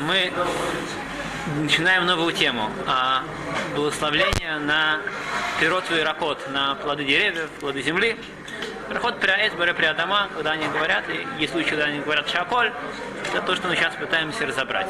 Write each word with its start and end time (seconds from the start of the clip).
Мы 0.00 0.32
начинаем 1.62 2.06
новую 2.06 2.32
тему. 2.32 2.70
А 2.86 3.24
благословление 3.74 4.58
на 4.58 5.00
пирот 5.60 5.84
и 5.90 6.00
ракот, 6.00 6.38
на 6.50 6.76
плоды 6.76 7.04
деревьев, 7.04 7.50
плоды 7.60 7.82
земли. 7.82 8.16
Проход 8.88 9.18
пряэт, 9.20 9.54
баре 9.56 9.74
приадама, 9.74 10.28
когда 10.34 10.52
они 10.52 10.66
говорят, 10.68 11.04
и 11.10 11.26
есть 11.40 11.52
случаи, 11.52 11.70
когда 11.70 11.84
они 11.86 12.00
говорят 12.00 12.28
шаколь, 12.30 12.72
это 13.28 13.42
то, 13.42 13.54
что 13.54 13.68
мы 13.68 13.76
сейчас 13.76 13.94
пытаемся 13.94 14.46
разобрать. 14.46 14.88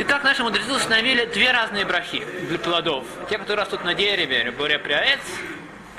Итак, 0.00 0.24
наши 0.24 0.42
мудрецы 0.42 0.72
установили 0.72 1.26
две 1.26 1.52
разные 1.52 1.84
брахи 1.84 2.24
для 2.48 2.58
плодов. 2.58 3.04
Те, 3.30 3.38
которые 3.38 3.64
растут 3.64 3.84
на 3.84 3.94
дереве, 3.94 4.50
боре 4.50 4.78
приаэц, 4.80 5.20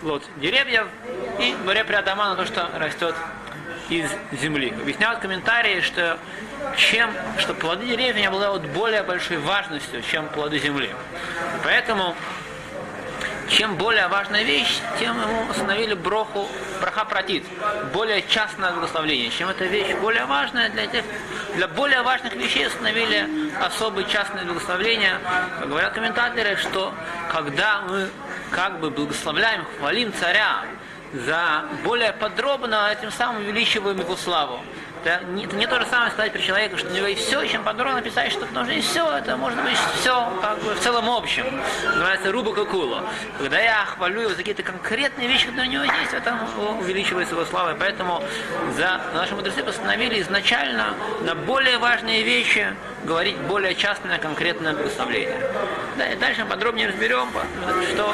плод 0.02 0.24
деревьев, 0.38 0.88
и 1.40 1.56
боре 1.66 1.86
приадама, 1.86 2.30
на 2.30 2.36
то, 2.36 2.46
что 2.46 2.70
растет 2.78 3.16
из 3.90 4.10
земли. 4.32 4.74
Объясняют 4.82 5.20
комментарии, 5.20 5.82
что 5.82 6.18
чем, 6.78 7.12
что 7.38 7.54
плоды 7.54 7.86
деревьев 7.86 8.28
обладают 8.28 8.66
более 8.68 9.04
большой 9.04 9.38
важностью, 9.38 10.02
чем 10.02 10.28
плоды 10.30 10.60
земли. 10.60 10.90
Поэтому 11.64 12.16
чем 13.50 13.76
более 13.78 14.08
важная 14.08 14.44
вещь, 14.44 14.80
тем 15.00 15.20
ему 15.20 15.50
установили 15.50 15.96
броху, 15.96 16.48
браха 16.80 17.04
протит, 17.06 17.44
более 17.94 18.22
частное 18.28 18.72
благословление. 18.72 19.32
Чем 19.32 19.50
эта 19.50 19.66
вещь 19.66 19.96
более 19.96 20.26
важная, 20.26 20.70
для, 20.70 20.86
тех, 20.86 21.04
для 21.56 21.68
более 21.68 22.04
важных 22.04 22.36
вещей 22.36 22.68
установили 22.68 23.28
особые 23.60 24.08
частные 24.08 24.46
благословления. 24.46 25.20
Говорят 25.66 25.94
комментаторы, 25.94 26.58
что 26.58 26.94
когда 27.32 27.82
мы 27.82 28.10
как 28.52 28.80
бы 28.80 28.92
благословляем, 28.92 29.66
хвалим 29.80 30.14
царя 30.14 30.64
за 31.14 31.66
более 31.84 32.14
подробно, 32.14 32.90
этим 32.92 33.12
самым 33.12 33.42
увеличиваем 33.42 34.00
его 34.00 34.16
славу. 34.16 34.60
Это 35.04 35.24
не, 35.28 35.46
это 35.46 35.56
не 35.56 35.66
то 35.66 35.80
же 35.80 35.86
самое 35.86 36.12
сказать 36.12 36.34
при 36.34 36.42
человеку, 36.42 36.78
что 36.78 36.90
у 36.90 36.92
него 36.92 37.08
есть 37.08 37.26
все, 37.26 37.42
и 37.42 37.48
чем 37.48 37.64
подробно 37.64 37.96
написать, 37.96 38.32
что 38.34 38.46
нужно 38.48 38.72
и 38.72 38.82
все, 38.82 39.18
это 39.18 39.38
может 39.38 39.62
быть 39.64 39.78
все 40.02 40.30
как 40.42 40.60
бы 40.60 40.74
в 40.74 40.80
целом 40.80 41.10
общем. 41.10 41.46
Называется 41.86 42.32
руба 42.32 42.54
кукула. 42.54 43.06
Когда 43.38 43.60
я 43.60 43.86
хвалю 43.86 44.22
его 44.22 44.32
за 44.32 44.38
какие-то 44.38 44.64
конкретные 44.64 45.30
вещи, 45.30 45.48
которые 45.48 45.70
у 45.70 45.72
него 45.72 45.84
есть, 45.84 46.14
это 46.14 46.38
увеличивается 46.80 47.36
его 47.36 47.46
слава. 47.46 47.78
Поэтому 47.80 48.22
за 48.76 49.00
наши 49.14 49.36
мудрецы 49.36 49.64
постановили 49.64 50.22
изначально 50.22 50.94
на 51.22 51.34
более 51.34 51.78
важные 51.78 52.24
вещи 52.24 52.68
говорить 53.06 53.38
более 53.38 53.76
частное, 53.76 54.18
конкретное 54.18 54.74
благословление. 54.74 55.40
Да, 55.98 56.08
и 56.08 56.16
дальше 56.18 56.44
мы 56.44 56.50
подробнее 56.50 56.90
разберем, 56.90 57.30
что, 57.94 58.14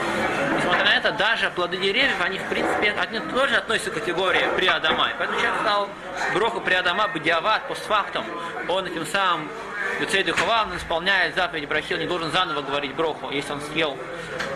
несмотря 0.65 0.85
на 0.85 0.95
это, 0.95 1.11
даже 1.11 1.49
плоды 1.51 1.77
деревьев, 1.77 2.19
они, 2.19 2.39
в 2.39 2.49
принципе, 2.49 2.91
они 2.91 3.19
тоже 3.19 3.55
относятся 3.55 3.91
к 3.91 3.93
категории 3.95 4.43
приадама. 4.55 5.09
Поэтому 5.17 5.39
человек 5.39 5.61
стал 5.61 5.89
броху 6.33 6.61
приадама 6.61 7.07
бадиават 7.07 7.67
постфактум. 7.67 8.25
Он 8.67 8.85
этим 8.85 9.05
самым 9.05 9.49
Юцей 9.99 10.23
Духова, 10.23 10.67
исполняет 10.75 11.35
заповедь 11.35 11.69
Брахи, 11.69 11.93
он 11.93 11.99
не 11.99 12.07
должен 12.07 12.31
заново 12.31 12.61
говорить 12.61 12.95
броху, 12.95 13.29
если 13.29 13.53
он 13.53 13.61
съел 13.61 13.97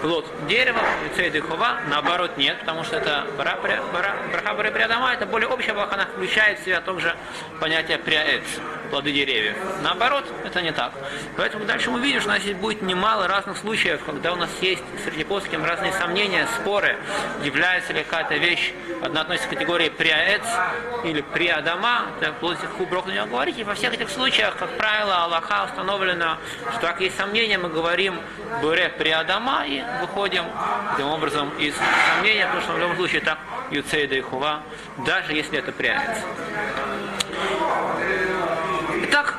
плод 0.01 0.25
дерева, 0.47 0.79
Юцей 1.09 1.29
Духова, 1.29 1.77
наоборот 1.89 2.37
нет, 2.37 2.59
потому 2.59 2.83
что 2.83 2.97
это 2.97 3.25
браха 3.37 4.71
Приадама, 4.71 5.13
это 5.13 5.25
более 5.25 5.47
общая 5.47 5.73
браха, 5.73 5.95
она 5.95 6.05
включает 6.05 6.59
в 6.59 6.65
себя 6.65 6.81
также 6.81 7.15
понятие 7.59 7.97
приаэц, 7.97 8.43
плоды 8.89 9.11
деревьев. 9.11 9.55
Наоборот, 9.81 10.25
это 10.43 10.61
не 10.61 10.71
так. 10.71 10.91
Поэтому 11.37 11.65
дальше 11.65 11.91
мы 11.91 11.99
видим, 11.99 12.21
что 12.21 12.29
у 12.29 12.33
нас 12.33 12.41
здесь 12.41 12.55
будет 12.55 12.81
немало 12.81 13.27
разных 13.27 13.57
случаев, 13.57 14.01
когда 14.05 14.33
у 14.33 14.35
нас 14.35 14.49
есть 14.61 14.83
среди 15.03 15.23
плоским 15.23 15.63
разные 15.63 15.93
сомнения, 15.93 16.47
споры, 16.59 16.97
является 17.43 17.93
ли 17.93 18.03
какая-то 18.03 18.35
вещь, 18.35 18.73
одна 19.03 19.21
относится 19.21 19.49
к 19.49 19.51
категории 19.53 19.89
приаэц 19.89 20.43
или 21.03 21.21
приадама, 21.21 22.07
это 22.19 22.33
плоть 22.33 22.57
хуброх 22.77 23.05
на 23.05 23.25
говорить, 23.25 23.57
и 23.57 23.63
во 23.63 23.75
всех 23.75 23.93
этих 23.93 24.09
случаях, 24.09 24.55
как 24.57 24.69
правило, 24.77 25.23
Аллаха 25.23 25.65
установлено, 25.65 26.37
что 26.71 26.81
так 26.81 27.01
есть 27.01 27.17
сомнения, 27.17 27.57
мы 27.57 27.69
говорим 27.69 28.19
Буре 28.61 28.89
при 28.89 29.09
Адама 29.09 29.65
и 29.65 29.83
выходим 30.01 30.45
таким 30.91 31.07
образом 31.07 31.49
из 31.57 31.75
сомнения, 32.15 32.45
потому 32.45 32.61
что 32.61 32.73
в 32.73 32.79
любом 32.79 32.95
случае 32.95 33.21
так 33.21 33.39
Юцейда 33.71 34.15
и 34.15 34.21
Хува, 34.21 34.61
даже 35.05 35.33
если 35.33 35.59
это 35.59 35.71
прячется. 35.71 36.23
Итак, 39.03 39.35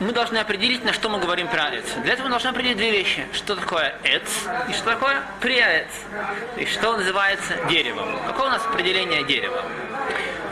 мы 0.00 0.12
должны 0.12 0.38
определить, 0.38 0.84
на 0.84 0.92
что 0.92 1.08
мы 1.08 1.18
говорим 1.18 1.48
про 1.48 1.70
эц. 1.74 1.84
Для 2.02 2.12
этого 2.14 2.26
мы 2.26 2.30
должны 2.30 2.48
определить 2.48 2.76
две 2.76 2.90
вещи. 2.90 3.26
Что 3.32 3.56
такое 3.56 3.94
эц 4.02 4.28
и 4.68 4.72
что 4.72 4.90
такое 4.90 5.22
приаэц. 5.40 5.90
И 6.56 6.66
что 6.66 6.96
называется 6.96 7.54
деревом. 7.68 8.18
Какое 8.26 8.48
у 8.48 8.50
нас 8.50 8.62
определение 8.66 9.22
дерева? 9.24 9.62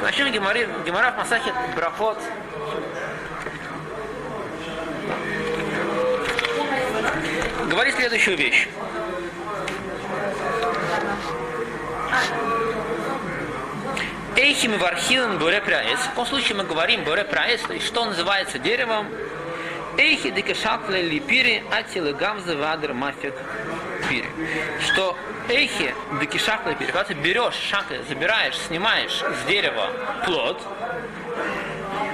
Начнем 0.01 0.33
Гемора 0.33 1.13
в 1.13 1.17
Масахе 1.17 1.53
Брахот 1.77 2.19
говорит 7.73 7.95
следующую 7.95 8.37
вещь. 8.37 8.69
Эйхим 14.37 14.75
и 14.75 14.77
Вархилом 14.79 15.39
Боре 15.39 15.61
Праэс. 15.61 15.99
В 16.01 16.09
каком 16.11 16.27
случае 16.27 16.57
мы 16.57 16.65
говорим 16.65 17.05
Боре 17.05 17.25
Праэс, 17.25 17.61
то 17.63 17.75
есть 17.75 17.87
что 17.87 18.05
называется 18.05 18.59
деревом? 18.59 19.07
Эйхи 19.99 20.31
декешакле 20.31 21.03
липири 21.03 21.63
атилы 21.71 22.15
гамзы 22.15 22.57
вадр 22.57 22.95
мафик 22.95 23.35
пири. 24.09 24.27
Что 24.87 25.19
эйхи 25.49 25.95
декешакле 26.19 26.73
липири, 26.73 26.93
когда 26.93 27.05
ты 27.05 27.15
берешь 27.15 27.55
шакле, 27.55 28.03
забираешь, 28.09 28.57
снимаешь 28.57 29.13
с 29.13 29.47
дерева 29.47 29.91
плод, 30.25 30.63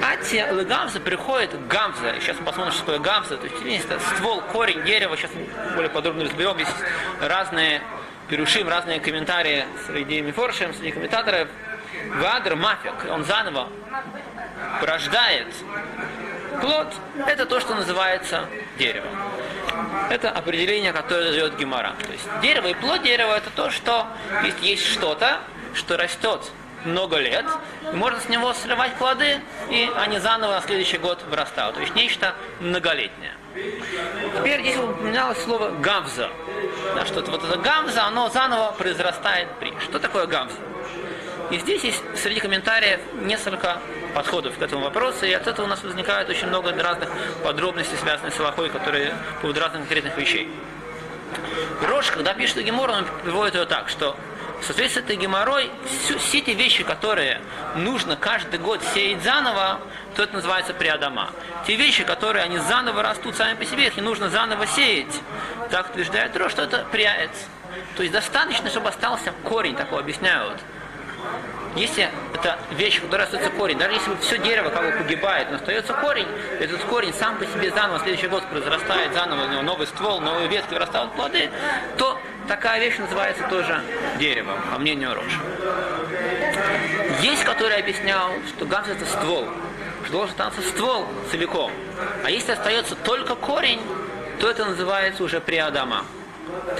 Ати 0.03 0.45
гамза 0.65 1.01
приходит 1.01 1.67
гамза. 1.69 2.15
Сейчас 2.21 2.39
мы 2.39 2.47
посмотрим, 2.47 2.73
что 2.73 2.85
такое 2.85 2.99
гамза. 2.99 3.37
То 3.37 3.47
есть 3.47 3.63
есть 3.65 3.87
ствол, 4.17 4.41
корень 4.53 4.83
дерева. 4.85 5.17
Сейчас 5.17 5.31
более 5.75 5.91
подробно 5.91 6.25
разберем. 6.25 6.57
Есть 6.59 6.71
разные 7.21 7.83
перушим, 8.29 8.69
разные 8.69 9.01
комментарии 9.01 9.65
среди 9.87 10.21
мифоршем, 10.21 10.75
среди 10.75 10.93
комментаторов. 10.93 11.49
Вадр 12.17 12.57
мафик, 12.57 12.95
он 13.11 13.25
заново 13.25 13.69
порождает 14.81 15.47
плод. 16.61 16.89
Это 17.27 17.47
то, 17.47 17.61
что 17.61 17.75
называется 17.75 18.47
деревом. 18.79 19.11
Это 20.11 20.31
определение, 20.31 20.93
которое 20.93 21.31
дает 21.31 21.57
Гемора. 21.57 21.95
То 22.05 22.13
есть 22.13 22.25
дерево 22.43 22.69
и 22.69 22.75
плод 22.75 23.03
дерева 23.03 23.37
это 23.37 23.51
то, 23.51 23.71
что 23.71 24.07
есть, 24.45 24.61
есть 24.63 24.87
что-то, 24.87 25.39
что 25.75 25.97
растет 25.97 26.41
много 26.85 27.19
лет, 27.19 27.45
и 27.93 27.97
можно 27.97 28.21
с 28.21 28.29
него 28.29 28.53
срывать 28.55 28.95
плоды, 28.95 29.41
и 29.69 29.91
они 29.97 30.19
заново 30.19 30.55
на 30.55 30.61
следующий 30.63 30.99
год 30.99 31.23
вырастают. 31.29 31.75
То 31.75 31.81
есть 31.81 31.95
нечто 31.95 32.35
многолетнее. 32.61 33.35
Теперь 34.37 34.61
здесь 34.61 34.77
упоминалось 34.77 35.43
слово 35.43 35.71
гамза. 35.71 36.31
Да, 36.95 37.05
что 37.05 37.21
вот 37.23 37.45
это 37.45 37.59
гамза, 37.59 38.05
оно 38.05 38.29
заново 38.29 38.73
произрастает 38.73 39.49
при. 39.59 39.73
Что 39.81 39.99
такое 39.99 40.27
гамза? 40.27 40.57
И 41.51 41.59
здесь 41.59 41.83
есть 41.85 42.03
среди 42.17 42.41
комментариев 42.41 43.01
несколько 43.23 43.81
подходов 44.15 44.59
к 44.59 44.63
этому 44.63 44.85
вопросу, 44.85 45.25
и 45.25 45.33
от 45.33 45.47
этого 45.47 45.67
у 45.67 45.69
нас 45.69 45.83
возникает 45.83 46.29
очень 46.29 46.49
много 46.49 46.73
разных 46.73 47.11
подробностей, 47.43 47.97
связанных 47.97 48.35
с 48.35 48.41
Аллахой, 48.41 48.69
которые 48.69 49.15
по 49.41 49.49
разных 49.49 49.81
конкретных 49.81 50.17
вещей. 50.17 50.51
Рош, 51.83 52.11
когда 52.11 52.35
пишет 52.35 52.59
Гемор, 52.59 52.91
он 52.91 53.07
приводит 53.23 53.55
ее 53.55 53.65
так, 53.67 53.89
что 53.89 54.17
в 54.61 54.65
соответствии 54.65 55.01
с 55.01 55.05
этой 55.05 55.17
геморрой, 55.17 55.71
все 56.19 56.39
эти 56.39 56.51
вещи, 56.51 56.83
которые 56.83 57.41
нужно 57.77 58.17
каждый 58.17 58.59
год 58.59 58.83
сеять 58.93 59.23
заново, 59.23 59.81
то 60.17 60.25
это 60.25 60.35
называется 60.35 60.75
приадама. 60.75 61.31
Те 61.67 61.77
вещи, 61.77 62.03
которые 62.03 62.45
они 62.45 62.59
заново 62.59 63.03
растут 63.03 63.37
сами 63.37 63.55
по 63.55 63.65
себе, 63.65 63.87
их 63.87 63.97
не 63.97 64.03
нужно 64.03 64.31
заново 64.31 64.67
сеять. 64.67 65.21
Так 65.71 65.91
утверждает 65.91 66.37
Ро, 66.37 66.49
что 66.49 66.63
это 66.63 66.85
приаец. 66.91 67.31
То 67.97 68.03
есть 68.03 68.13
достаточно, 68.13 68.69
чтобы 68.69 68.89
остался 68.89 69.33
корень, 69.45 69.77
такого 69.77 70.01
объясняют. 70.01 70.59
Если 71.77 72.09
это 72.35 72.59
вещь, 72.73 73.01
которая 73.01 73.27
остается 73.27 73.51
корень, 73.51 73.79
даже 73.79 73.95
если 73.95 74.17
все 74.21 74.39
дерево 74.39 74.71
как 74.71 74.85
бы 74.85 74.99
погибает, 74.99 75.49
но 75.51 75.57
остается 75.57 75.93
корень, 75.93 76.27
этот 76.59 76.83
корень 76.85 77.13
сам 77.13 77.37
по 77.39 77.47
себе 77.47 77.71
заново, 77.71 78.01
следующий 78.01 78.27
год 78.27 78.45
произрастает 78.47 79.13
заново, 79.13 79.45
у 79.45 79.49
него 79.49 79.63
новый 79.63 79.87
ствол, 79.87 80.21
новые 80.21 80.49
ветки 80.49 80.75
вырастают 80.75 81.13
плоды, 81.13 81.51
то 81.97 82.19
такая 82.49 82.81
вещь 82.81 82.99
называется 82.99 83.45
тоже 83.49 83.81
деревом, 84.19 84.61
по 84.73 84.79
мнению 84.79 85.15
Роша. 85.15 85.41
Есть, 87.23 87.45
который 87.45 87.77
объяснял, 87.77 88.31
что 88.49 88.65
гамс 88.65 88.89
это 88.89 89.05
ствол, 89.05 89.47
что 90.05 90.13
должен 90.13 90.31
остаться 90.31 90.63
ствол 90.63 91.07
целиком. 91.31 91.71
А 92.25 92.31
если 92.31 92.53
остается 92.53 92.97
только 92.97 93.35
корень, 93.35 93.81
то 94.41 94.49
это 94.51 94.65
называется 94.65 95.23
уже 95.23 95.41
приадама 95.41 96.05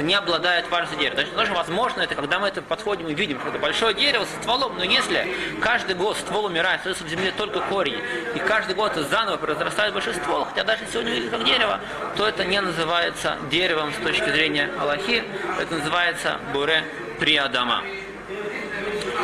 не 0.01 0.15
обладает 0.15 0.69
важностью 0.71 0.99
дерева. 1.01 1.17
Значит, 1.17 1.35
тоже 1.35 1.53
возможно 1.53 2.03
это, 2.03 2.15
когда 2.15 2.39
мы 2.39 2.49
это 2.49 2.63
подходим 2.63 3.09
и 3.09 3.15
видим, 3.15 3.41
что 3.41 3.49
это 3.51 3.59
большое 3.59 3.95
дерево 3.95 4.25
со 4.25 4.43
стволом, 4.43 4.77
но 4.77 4.85
если 4.85 5.35
каждый 5.61 5.97
год 5.97 6.17
ствол 6.17 6.47
умирает, 6.47 6.79
остается 6.79 7.05
в 7.05 7.09
земле 7.09 7.33
только 7.37 7.61
корень, 7.61 8.01
и 8.35 8.39
каждый 8.39 8.75
год 8.75 8.95
заново 8.95 9.37
произрастает 9.37 9.95
большой 9.95 10.15
ствол, 10.15 10.45
хотя 10.45 10.65
даже 10.65 10.85
сегодня 10.91 11.11
выглядит 11.13 11.31
как 11.31 11.45
дерево, 11.45 11.81
то 12.17 12.29
это 12.29 12.45
не 12.45 12.61
называется 12.61 13.39
деревом 13.51 13.93
с 13.93 13.97
точки 13.97 14.31
зрения 14.31 14.71
Аллахи, 14.79 15.25
это 15.61 15.75
называется 15.75 16.39
буре 16.53 16.85
приадама. 17.19 17.83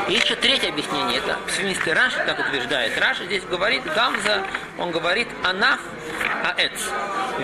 И 0.08 0.12
еще 0.12 0.34
третье 0.36 0.68
объяснение, 0.68 1.18
это 1.18 1.38
псевдонистый 1.46 1.94
Раши, 1.94 2.18
как 2.26 2.38
утверждает. 2.38 2.98
Раши 2.98 3.24
здесь 3.24 3.42
говорит, 3.44 3.82
Гамза, 3.84 4.42
он 4.78 4.90
говорит 4.90 5.28
анаф 5.42 5.80
аэц, 6.44 6.90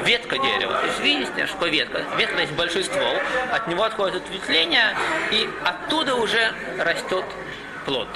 ветка 0.04 0.38
дерева. 0.38 0.74
То 0.74 0.86
есть 0.86 1.00
видите, 1.00 1.46
что 1.46 1.66
ветка? 1.66 2.04
Ветка 2.18 2.40
есть 2.40 2.52
большой 2.52 2.84
ствол, 2.84 3.16
от 3.50 3.66
него 3.66 3.84
отходит 3.84 4.22
ответвление, 4.22 4.94
и 5.30 5.48
оттуда 5.64 6.16
уже 6.16 6.52
растет 6.78 7.24
плод. 7.86 8.08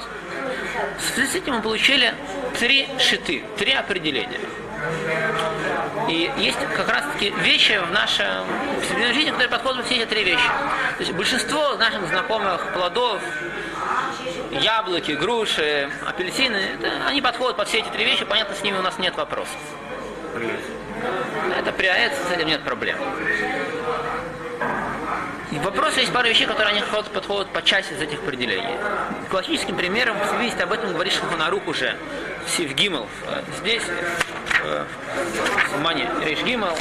В 0.99 1.13
связи 1.15 1.31
с 1.31 1.35
этим 1.35 1.55
мы 1.55 1.61
получили 1.61 2.13
три 2.59 2.87
шиты, 2.99 3.43
три 3.57 3.73
определения. 3.73 4.39
И 6.07 6.31
есть 6.37 6.59
как 6.75 6.87
раз 6.89 7.03
таки 7.13 7.31
вещи 7.41 7.79
в 7.79 7.91
нашем 7.91 8.45
повседневной 8.75 9.13
жизни, 9.13 9.29
которые 9.31 9.49
подходят 9.49 9.77
под 9.77 9.87
все 9.87 9.95
эти 9.95 10.05
три 10.09 10.23
вещи. 10.23 10.47
То 10.97 10.99
есть 10.99 11.13
большинство 11.13 11.75
наших 11.77 12.07
знакомых 12.07 12.73
плодов, 12.73 13.21
яблоки, 14.51 15.11
груши, 15.11 15.89
апельсины, 16.05 16.57
это, 16.57 16.91
они 17.07 17.21
подходят 17.21 17.57
под 17.57 17.67
все 17.67 17.79
эти 17.79 17.89
три 17.89 18.05
вещи, 18.05 18.25
понятно, 18.25 18.55
с 18.55 18.61
ними 18.61 18.77
у 18.77 18.81
нас 18.81 18.97
нет 18.97 19.15
вопросов. 19.15 19.57
Это 21.57 21.71
приоритет, 21.71 22.13
с 22.27 22.31
этим 22.31 22.47
нет 22.47 22.63
проблем. 22.63 22.97
И 25.51 25.59
вопрос 25.59 25.95
есть 25.97 26.11
пару 26.11 26.27
вещей, 26.27 26.45
которые 26.47 26.75
они 26.75 26.83
подходят 27.13 27.49
по 27.53 27.61
части 27.61 27.93
из 27.93 28.01
этих 28.01 28.19
определений. 28.19 28.75
Классическим 29.29 29.77
примером, 29.77 30.17
видите, 30.39 30.63
об 30.63 30.73
этом 30.73 30.91
говорит 30.91 31.13
Шуханарух 31.13 31.67
уже, 31.67 31.97
Сивгимов. 32.47 33.07
Здесь 33.61 33.83
Мани 35.81 36.07
Рейшгимал, 36.23 36.75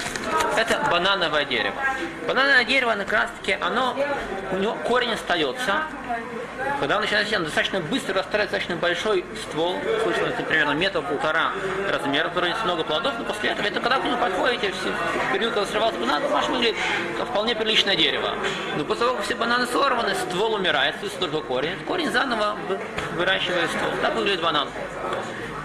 это 0.57 0.81
банановое 0.91 1.45
дерево. 1.45 1.77
Банановое 2.27 2.65
дерево, 2.65 2.95
как 2.99 3.13
раз 3.13 3.31
таки, 3.41 3.57
оно, 3.61 3.97
у 4.53 4.57
него 4.57 4.77
корень 4.85 5.13
остается, 5.13 5.83
когда 6.81 6.97
он 6.97 7.03
начинает 7.03 7.29
достаточно 7.29 7.81
быстро 7.81 8.15
растает 8.15 8.51
достаточно 8.51 8.77
большой 8.77 9.25
ствол, 9.43 9.77
слышно, 10.03 10.27
это 10.27 10.43
примерно 10.43 10.73
метр-полтора 10.73 11.53
размера, 11.91 12.29
который 12.29 12.55
много 12.65 12.85
плодов, 12.85 13.15
но 13.19 13.25
после 13.25 13.51
этого, 13.51 13.67
это 13.67 13.81
когда 13.81 13.99
к 13.99 14.05
нему 14.05 14.17
подходите, 14.17 14.73
в 14.73 15.33
период, 15.33 15.55
когда 15.55 15.69
срывался 15.71 15.99
банан, 15.99 16.23
ваш 16.29 16.49
выглядит 16.49 16.77
как 17.19 17.29
вполне 17.29 17.55
приличное 17.55 17.97
дерево. 17.97 18.35
Но 18.77 18.85
после 18.85 19.07
того, 19.07 19.17
как 19.17 19.25
все 19.25 19.35
бананы 19.35 19.67
сорваны, 19.67 20.15
ствол 20.15 20.55
умирает, 20.55 20.99
то 21.01 21.07
есть 21.07 21.19
только 21.19 21.41
корень. 21.41 21.77
Корень 21.87 22.11
заново 22.11 22.57
выращивает 23.17 23.71
ствол. 23.71 23.91
Так 24.03 24.15
выглядит 24.15 24.41
банан. 24.41 24.69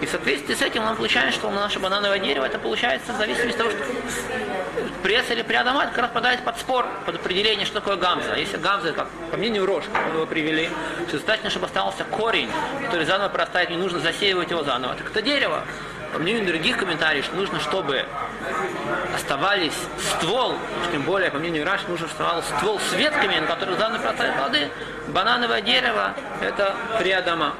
И 0.01 0.05
в 0.05 0.09
соответствии 0.09 0.53
с 0.53 0.61
этим 0.61 0.83
мы 0.83 0.95
получаем, 0.95 1.31
что 1.31 1.49
наше 1.51 1.79
банановое 1.79 2.19
дерево, 2.19 2.45
это 2.45 2.57
получается 2.57 3.11
в 3.11 3.17
зависимости 3.17 3.59
от 3.59 3.69
того, 3.69 3.71
что 3.71 3.83
пресс 5.03 5.29
или 5.29 5.41
приадамат 5.41 5.89
как 5.89 5.97
раз 5.97 6.07
попадает 6.07 6.43
под 6.43 6.57
спор, 6.57 6.85
под 7.05 7.15
определение, 7.15 7.65
что 7.65 7.81
такое 7.81 7.97
гамза. 7.97 8.35
Если 8.35 8.57
гамза, 8.57 8.93
как 8.93 9.09
по 9.31 9.37
мнению 9.37 9.65
Рош, 9.65 9.83
мы 10.11 10.15
его 10.15 10.25
привели, 10.25 10.69
что 11.07 11.17
достаточно, 11.17 11.49
чтобы 11.49 11.65
остался 11.65 12.05
корень, 12.05 12.49
который 12.85 13.05
заново 13.05 13.29
прорастает, 13.29 13.69
не 13.69 13.77
нужно 13.77 13.99
засеивать 13.99 14.51
его 14.51 14.63
заново. 14.63 14.95
Так 14.95 15.07
это 15.07 15.21
дерево. 15.21 15.63
По 16.13 16.17
мнению 16.17 16.47
других 16.47 16.77
комментариев, 16.77 17.25
что 17.25 17.35
нужно, 17.35 17.59
чтобы 17.59 18.03
оставались 19.13 19.73
ствол, 19.99 20.55
тем 20.91 21.03
более, 21.03 21.29
по 21.29 21.37
мнению 21.37 21.65
Раш, 21.65 21.81
нужно, 21.87 22.07
чтобы 22.07 22.23
оставался 22.23 22.57
ствол 22.57 22.79
с 22.79 22.93
ветками, 22.93 23.37
на 23.37 23.45
которых 23.45 23.77
заново 23.77 24.01
прорастают 24.01 24.35
плоды. 24.37 24.69
Банановое 25.09 25.61
дерево– 25.61 26.13
это 26.41 26.75
приадама. 26.97 27.53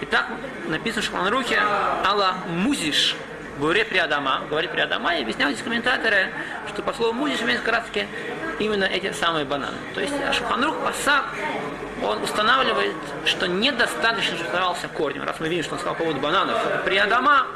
И 0.00 0.06
так 0.06 0.28
написано 0.70 1.02
в 1.02 1.04
Шханрухе 1.04 1.58
Алла 2.04 2.34
Музиш, 2.48 3.16
Буре 3.58 3.84
Приадама, 3.84 4.42
говорит 4.48 4.70
Приадама, 4.70 5.16
и 5.16 5.22
объясняют 5.22 5.54
здесь 5.54 5.64
комментаторы, 5.64 6.30
что 6.68 6.82
по 6.82 6.92
слову 6.94 7.12
Музиш 7.12 7.42
имеется 7.42 7.64
как 7.64 7.74
раз 7.74 7.84
именно 8.58 8.84
эти 8.84 9.12
самые 9.12 9.44
бананы. 9.44 9.76
То 9.94 10.00
есть 10.00 10.14
Шуханрух 10.32 10.76
Пасак, 10.78 11.24
он 12.02 12.22
устанавливает, 12.22 12.94
что 13.26 13.46
недостаточно 13.46 14.36
оставался 14.36 14.88
корнем. 14.88 15.24
Раз 15.24 15.38
мы 15.40 15.48
видим, 15.48 15.64
что 15.64 15.74
он 15.74 15.80
сказал 15.80 15.96
по 15.96 16.04
поводу 16.04 16.20
бананов, 16.20 16.56
при 16.84 16.96
Адама, 16.96 17.46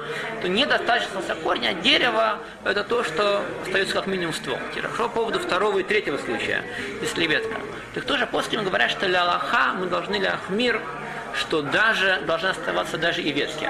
то 0.43 0.49
недостаточно 0.49 1.20
корня, 1.43 1.69
а 1.69 1.75
дерево– 1.75 2.38
это 2.64 2.84
то, 2.84 3.02
что 3.05 3.43
остается 3.62 3.94
как 3.94 4.06
минимум 4.06 4.34
ствол. 4.34 4.58
Хорошо, 4.75 5.08
по 5.08 5.20
поводу 5.20 5.38
второго 5.38 5.78
и 5.78 5.82
третьего 5.82 6.19
случая, 6.19 6.62
если 7.00 7.26
ветка. 7.26 7.56
Так 7.94 8.05
тоже 8.05 8.26
после 8.26 8.58
говорят, 8.58 8.90
что 8.90 9.06
ля 9.06 9.22
Аллаха 9.22 9.72
мы 9.78 9.87
должны 9.87 10.16
ля 10.16 10.34
Ахмир 10.34 10.81
что 11.34 11.62
даже 11.62 12.22
должны 12.26 12.48
оставаться 12.48 12.98
даже 12.98 13.22
и 13.22 13.32
ветки. 13.32 13.69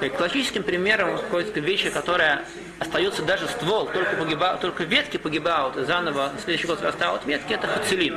И 0.00 0.08
классическим 0.08 0.62
примером 0.62 1.16
какой-то 1.16 1.60
вещи, 1.60 1.90
которая 1.90 2.44
остается 2.80 3.22
даже 3.22 3.46
ствол, 3.46 3.86
только, 3.86 4.16
погибают, 4.16 4.60
только 4.60 4.82
ветки 4.82 5.16
погибают, 5.16 5.76
и 5.76 5.84
заново 5.84 6.30
на 6.32 6.38
следующий 6.40 6.66
год 6.66 6.82
растают 6.82 7.24
ветки, 7.24 7.52
это 7.52 7.68
хацелин. 7.68 8.16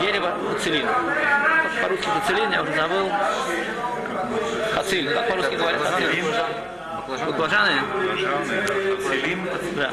Дерево 0.00 0.38
хацелин. 0.52 0.86
По-русски 1.82 2.06
хацелин, 2.06 2.50
я 2.52 2.62
уже 2.62 2.74
забыл. 2.74 3.10
Хациль, 4.74 5.12
как 5.12 5.28
по-русски 5.28 5.54
говорят 5.56 5.82
хациль? 5.82 6.24
Баклажаны? 7.20 7.72
Да. 9.76 9.90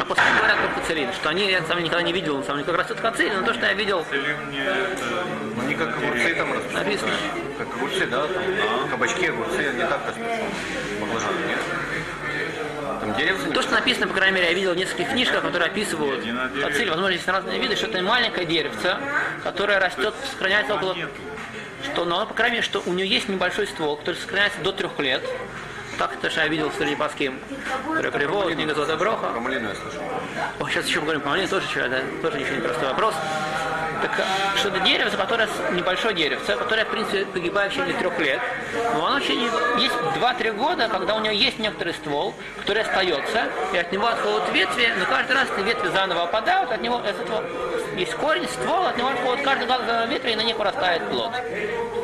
А 0.00 0.04
после 0.04 0.24
говорят 0.38 0.58
про 0.58 0.80
хацелин, 0.80 1.12
что 1.12 1.28
они, 1.30 1.50
я 1.50 1.62
сам 1.62 1.82
никогда 1.82 2.02
не 2.02 2.12
видел, 2.12 2.36
он 2.36 2.44
сам 2.44 2.62
как 2.64 2.76
растет 2.76 3.00
хацелин, 3.00 3.40
но 3.40 3.46
то, 3.46 3.54
что 3.54 3.66
я 3.66 3.72
видел... 3.72 4.04
Ну, 4.10 5.62
не 5.62 5.74
как 5.74 5.96
огурцы 5.96 6.34
там 6.34 6.52
растут. 6.52 6.72
Написано. 6.72 7.12
Как 7.58 7.68
огурцы, 7.76 8.06
да, 8.06 8.26
там, 8.26 8.42
а? 8.84 8.88
кабачки, 8.88 9.26
огурцы, 9.26 9.72
не 9.74 9.82
так 9.82 10.00
растут. 10.06 10.24
Баклажаны, 11.00 11.46
нет? 11.46 11.58
Там 13.00 13.14
деревца 13.14 13.50
То, 13.50 13.62
что 13.62 13.72
написано, 13.72 14.06
по 14.06 14.14
крайней 14.14 14.36
мере, 14.36 14.48
я 14.48 14.54
видел 14.54 14.74
в 14.74 14.76
нескольких 14.76 15.10
книжках, 15.10 15.42
которые 15.42 15.68
описывают 15.68 16.24
хацель, 16.62 16.88
возможно, 16.88 17.16
здесь 17.16 17.26
разные 17.26 17.58
виды, 17.58 17.76
что 17.76 17.86
это 17.86 18.02
маленькое 18.02 18.46
деревце, 18.46 18.96
которое 19.42 19.78
растет, 19.78 20.14
сохраняется 20.30 20.74
около 20.74 20.96
что, 21.82 22.04
но, 22.04 22.24
по 22.26 22.34
крайней 22.34 22.56
мере, 22.56 22.64
что 22.64 22.82
у 22.86 22.92
нее 22.92 23.06
есть 23.06 23.28
небольшой 23.28 23.66
ствол, 23.66 23.96
который 23.96 24.16
сохраняется 24.16 24.60
до 24.60 24.72
трех 24.72 24.98
лет. 24.98 25.22
Так 25.98 26.14
это 26.14 26.30
что 26.30 26.40
я 26.40 26.48
видел 26.48 26.70
Паским, 26.98 27.38
который 27.86 28.10
приводит, 28.10 28.56
книга 28.56 28.74
Золотая 28.74 28.96
Броха. 28.96 29.28
Про 29.28 29.40
малину 29.40 29.68
я 29.68 29.74
слышал. 29.74 30.00
О, 30.58 30.68
сейчас 30.68 30.86
еще 30.86 31.00
поговорим 31.00 31.20
про 31.20 31.30
малину, 31.30 31.48
тоже, 31.48 31.66
это 31.80 32.02
тоже 32.22 32.38
еще 32.38 32.56
непростой 32.56 32.88
вопрос. 32.88 33.14
Так 34.00 34.10
что 34.56 34.68
это 34.68 34.80
деревце, 34.80 35.16
которое 35.16 35.48
небольшое 35.72 36.14
деревце, 36.14 36.56
которое, 36.56 36.84
в 36.84 36.88
принципе, 36.88 37.24
погибает 37.26 37.72
в 37.72 37.74
течение 37.74 37.94
трех 37.94 38.18
лет. 38.18 38.40
Но 38.94 39.06
оно 39.06 39.18
в 39.18 39.22
течение 39.22 39.50
есть 39.78 39.94
2-3 39.94 40.52
года, 40.52 40.88
когда 40.88 41.14
у 41.14 41.20
него 41.20 41.34
есть 41.34 41.58
некоторый 41.58 41.94
ствол, 41.94 42.34
который 42.60 42.82
остается, 42.82 43.48
и 43.72 43.76
от 43.76 43.92
него 43.92 44.06
отходят 44.06 44.52
ветви, 44.52 44.92
но 44.98 45.04
каждый 45.06 45.36
раз 45.36 45.48
эти 45.56 45.64
ветви 45.64 45.88
заново 45.88 46.22
опадают, 46.24 46.72
от 46.72 46.80
него 46.80 46.96
от 46.96 47.14
есть 47.96 48.14
корень, 48.14 48.48
ствол, 48.48 48.86
от 48.86 48.96
него 48.96 49.08
отходит 49.08 49.44
каждый 49.44 49.66
год 49.66 49.80
ветви, 50.08 50.30
и 50.30 50.36
на 50.36 50.42
них 50.42 50.56
вырастает 50.56 51.08
плод. 51.10 51.32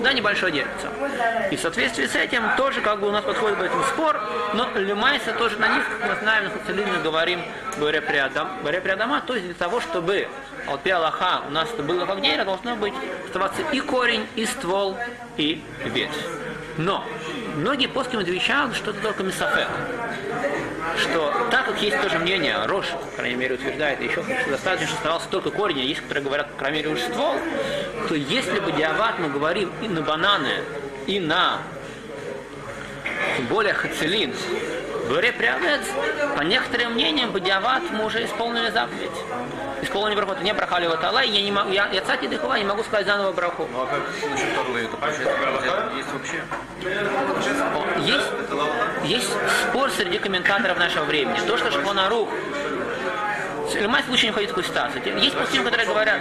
Да, 0.00 0.12
небольшое 0.12 0.52
деревце. 0.52 0.88
И 1.50 1.56
в 1.56 1.60
соответствии 1.60 2.06
с 2.06 2.14
этим 2.14 2.42
тоже 2.56 2.80
как 2.80 3.00
бы 3.00 3.08
у 3.08 3.10
нас 3.10 3.24
подходит 3.24 3.58
в 3.58 3.62
этом 3.62 3.82
спор, 3.84 4.20
но 4.54 4.68
лимайса 4.76 5.32
тоже 5.32 5.58
на 5.58 5.68
них, 5.68 5.84
как 6.00 6.10
мы 6.10 6.20
знаем, 6.20 6.44
на 6.44 6.98
говорим, 7.00 7.42
говоря 7.78 8.00
при 8.00 8.18
Адама, 8.18 9.22
то 9.26 9.34
есть 9.34 9.46
для 9.46 9.54
того, 9.54 9.80
чтобы 9.80 10.28
Алпи 10.66 10.90
Аллаха 10.90 11.42
у 11.48 11.50
нас 11.50 11.68
это 11.72 11.82
было 11.82 12.04
как 12.04 12.20
дерево, 12.20 12.44
должно 12.44 12.76
быть 12.76 12.94
оставаться 13.24 13.62
и 13.72 13.80
корень, 13.80 14.26
и 14.36 14.44
ствол, 14.44 14.96
и 15.36 15.62
ветвь. 15.84 16.14
Но 16.78 17.04
многие 17.56 17.88
плоским 17.88 18.20
отвечают, 18.20 18.74
что 18.76 18.92
это 18.92 19.00
только 19.00 19.24
мисафек. 19.24 19.68
Что 20.96 21.34
так 21.50 21.66
как 21.66 21.82
есть 21.82 22.00
тоже 22.00 22.18
мнение, 22.20 22.56
Рош, 22.66 22.86
по 22.86 23.16
крайней 23.16 23.36
мере, 23.36 23.56
утверждает 23.56 24.00
еще, 24.00 24.22
что 24.22 24.50
достаточно, 24.50 24.86
что 24.86 24.96
оставался 24.96 25.28
только 25.28 25.50
корень, 25.50 25.80
а 25.80 25.82
есть, 25.82 26.00
которые 26.00 26.24
говорят, 26.24 26.50
по 26.52 26.58
крайней 26.58 26.78
мере, 26.78 26.90
уже 26.90 27.02
ствол, 27.02 27.34
то 28.08 28.14
если 28.14 28.60
бы 28.60 28.70
диават 28.72 29.18
мы 29.18 29.28
говорим 29.28 29.72
и 29.82 29.88
на 29.88 30.02
бананы, 30.02 30.62
и 31.08 31.18
на 31.18 31.58
более 33.50 33.74
хацелин, 33.74 34.32
Горе 35.08 35.32
прямец, 35.32 35.80
по 36.36 36.42
некоторым 36.42 36.92
мнениям, 36.92 37.30
Бадиават 37.32 37.82
мы 37.90 38.04
уже 38.04 38.26
исполнили 38.26 38.70
заповедь. 38.70 39.10
Исполнили 39.80 40.16
браху, 40.16 40.42
не 40.42 40.52
брахали 40.52 40.86
вот 40.86 41.02
Аллах, 41.02 41.24
я 41.24 41.40
не 41.42 41.50
могу, 41.50 41.70
я, 41.70 41.88
я 41.90 42.02
цати 42.02 42.26
дыхова, 42.26 42.58
не 42.58 42.64
могу 42.64 42.82
сказать 42.82 43.06
заново 43.06 43.32
браху. 43.32 43.66
Ну 43.72 43.82
а 43.82 43.86
как 43.86 44.02
насчет 44.30 44.58
Орлы, 44.58 44.80
это 44.80 44.96
получается, 44.98 45.92
есть 45.96 46.08
вообще? 46.12 46.42
Есть, 48.04 48.26
есть 49.04 49.30
спор 49.68 49.90
среди 49.90 50.18
комментаторов 50.18 50.78
нашего 50.78 51.04
времени. 51.04 51.38
То, 51.46 51.56
что 51.56 51.70
Шхонарух 51.70 52.28
в 53.74 53.80
любом 53.80 54.02
случае 54.02 54.26
не 54.26 54.32
входит 54.32 54.50
в 54.50 54.54
такую 54.54 54.64
ситуацию. 54.64 55.20
Есть 55.20 55.36
пустым, 55.36 55.64
которые 55.64 55.86
говорят, 55.86 56.20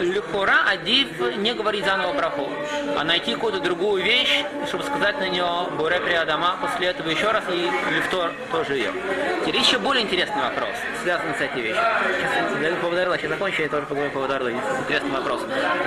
Люхора 0.00 0.64
Адив 0.68 1.08
не 1.36 1.54
говорить 1.54 1.84
заново 1.84 2.12
браху, 2.14 2.48
а 2.96 3.04
найти 3.04 3.34
какую-то 3.34 3.60
другую 3.60 4.02
вещь, 4.02 4.44
чтобы 4.68 4.84
сказать 4.84 5.18
на 5.18 5.28
нее 5.28 5.46
Буре 5.76 5.96
Адама, 6.18 6.56
после 6.60 6.88
этого 6.88 7.08
еще 7.08 7.30
раз 7.30 7.44
и 7.50 7.70
Лифтор 7.94 8.32
тоже 8.50 8.74
ее. 8.74 8.92
Теперь 9.44 9.60
еще 9.60 9.78
более 9.78 10.04
интересный 10.04 10.42
вопрос, 10.42 10.70
связанный 11.02 11.34
с 11.34 11.40
этой 11.40 11.62
вещью. 11.62 11.82
Сейчас 12.16 12.62
я 12.62 12.76
по 12.76 12.90
Дарла, 12.94 13.18
сейчас 13.18 13.30
закончу, 13.30 13.62
я 13.62 13.68
тоже 13.68 13.86
поговорю 13.86 14.10
по 14.10 14.26
Дарла, 14.26 14.50
интересный 14.50 15.10
вопрос. 15.10 15.42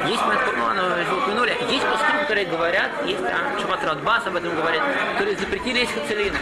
Есть, 0.08 0.22
ну, 0.22 1.18
упомянули, 1.18 1.58
есть 1.70 1.86
пустым, 1.86 2.20
которые 2.22 2.46
говорят, 2.46 2.92
есть 3.06 3.22
а, 3.22 3.60
Шабат 3.60 3.84
Радбас 3.84 4.28
об 4.28 4.36
этом 4.36 4.56
говорит, 4.56 4.82
которые 5.14 5.38
запретили 5.38 5.80
есть 5.80 5.94
хацелины. 5.94 6.38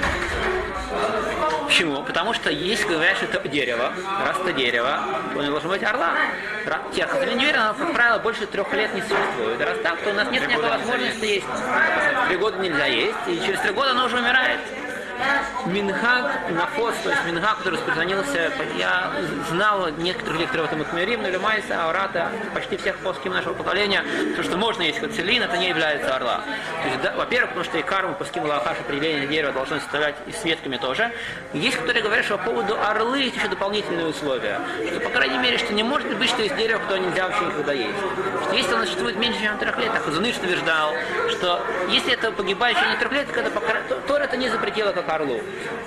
Почему? 1.73 2.03
Потому 2.03 2.35
что 2.35 2.51
есть, 2.51 2.85
говорят, 2.85 3.17
что 3.17 3.25
это 3.25 3.49
дерево, 3.49 3.91
раз 4.23 4.37
это 4.39 4.53
дерево, 4.53 4.99
то 5.33 5.41
не 5.41 5.47
должно 5.49 5.69
быть 5.69 5.81
орла. 5.81 6.13
Раз, 6.67 6.81
те, 6.93 7.07
которые 7.07 7.35
не 7.35 7.45
верят, 7.45 7.75
как 7.75 7.93
правило, 7.93 8.19
больше 8.19 8.45
трех 8.45 8.71
лет 8.73 8.93
не 8.93 9.01
существует. 9.01 9.59
Раз 9.59 9.79
так, 9.81 9.99
то 10.01 10.11
у 10.11 10.13
нас 10.13 10.29
нет 10.29 10.47
никакой 10.47 10.69
возможности 10.69 11.25
есть. 11.25 11.47
Три 12.27 12.37
года 12.37 12.59
нельзя 12.59 12.85
есть, 12.85 13.17
и 13.25 13.41
через 13.43 13.59
три 13.61 13.71
года 13.71 13.89
оно 13.89 14.05
уже 14.05 14.17
умирает. 14.17 14.59
Минхаг 15.65 16.51
нафос, 16.51 16.95
то 17.03 17.09
есть 17.09 17.23
Минхаг, 17.25 17.57
который 17.59 17.75
распространился, 17.75 18.51
я 18.77 19.11
знал 19.49 19.89
некоторых 19.97 20.41
лекторов 20.41 20.67
это 20.67 20.75
Махмерим, 20.75 21.21
Нулимайса, 21.21 21.83
Аурата, 21.85 22.31
почти 22.53 22.77
всех 22.77 22.97
плоским 22.97 23.31
нашего 23.31 23.53
поколения, 23.53 24.03
то, 24.35 24.43
что 24.43 24.57
можно 24.57 24.81
есть 24.83 24.99
хацелин, 24.99 25.43
это 25.43 25.57
не 25.57 25.69
является 25.69 26.15
орла. 26.15 26.41
То 26.83 27.03
да, 27.03 27.13
во-первых, 27.15 27.49
потому 27.49 27.65
что 27.65 27.77
и 27.77 27.83
карму 27.83 28.15
по 28.15 28.25
скиму 28.25 28.47
Лахаш 28.47 28.79
определение 28.79 29.27
дерева 29.27 29.53
должно 29.53 29.79
составлять 29.79 30.15
и 30.27 30.31
с 30.31 30.43
ветками 30.43 30.77
тоже. 30.77 31.11
Есть, 31.53 31.77
которые 31.77 32.03
говорят, 32.03 32.25
что 32.25 32.37
по 32.37 32.45
поводу 32.45 32.77
орлы 32.79 33.19
есть 33.19 33.35
еще 33.35 33.47
дополнительные 33.47 34.07
условия. 34.07 34.59
Что, 34.87 34.99
по 34.99 35.09
крайней 35.09 35.37
мере, 35.37 35.57
что 35.57 35.73
не 35.73 35.83
может 35.83 36.13
быть, 36.17 36.29
что 36.29 36.41
есть 36.41 36.55
дерево, 36.55 36.79
которое 36.79 37.01
нельзя 37.01 37.27
вообще 37.27 37.45
никогда 37.45 37.73
есть. 37.73 37.97
Что 38.43 38.55
если 38.55 38.73
оно 38.73 38.85
существует 38.85 39.17
меньше, 39.17 39.41
чем 39.41 39.57
трех 39.57 39.77
лет, 39.77 39.93
так 39.93 40.03
Хазуныш 40.03 40.37
утверждал, 40.37 40.93
что 41.29 41.61
если 41.89 42.13
это 42.13 42.31
погибающее 42.31 42.89
не 42.89 42.97
трех 42.97 43.11
лет, 43.11 43.33
то, 43.33 43.39
это, 43.39 43.95
то 44.07 44.17
это 44.17 44.37
не 44.37 44.49
запретило 44.49 44.91
как 44.91 45.07
орлу. 45.15 45.39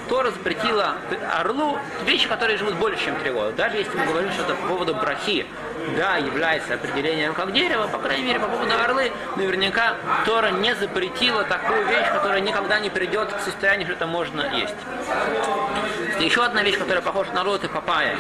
Тора 0.09 0.31
запретила 0.31 0.97
орлу 1.39 1.79
вещи, 2.05 2.29
которые 2.29 2.59
живут 2.59 2.75
больше, 2.75 3.05
чем 3.05 3.17
три 3.17 3.31
года. 3.31 3.53
Даже 3.53 3.77
если 3.77 3.97
мы 3.97 4.07
говорим 4.07 4.31
что-то 4.33 4.55
по 4.55 4.69
поводу 4.69 4.95
брахи, 4.95 5.47
да, 5.97 6.17
является 6.17 6.75
определением 6.75 7.35
как 7.35 7.53
дерево, 7.53 7.87
по 7.89 7.99
крайней 7.99 8.25
мере, 8.25 8.39
по 8.39 8.47
поводу 8.47 8.73
орлы, 8.83 9.13
наверняка 9.37 9.95
Тора 10.25 10.51
не 10.51 10.75
запретила 10.75 11.45
такую 11.45 11.87
вещь, 11.87 12.09
которая 12.13 12.41
никогда 12.41 12.79
не 12.79 12.91
придет 12.91 13.33
к 13.33 13.41
состоянию, 13.41 13.87
что 13.87 13.95
это 13.95 14.07
можно 14.07 14.43
есть. 14.55 14.75
Еще 16.21 16.45
одна 16.45 16.63
вещь, 16.63 16.79
которая 16.79 17.03
похожа 17.03 17.33
на 17.33 17.45
рот, 17.45 17.65
это 17.65 17.73
папайя. 17.73 18.17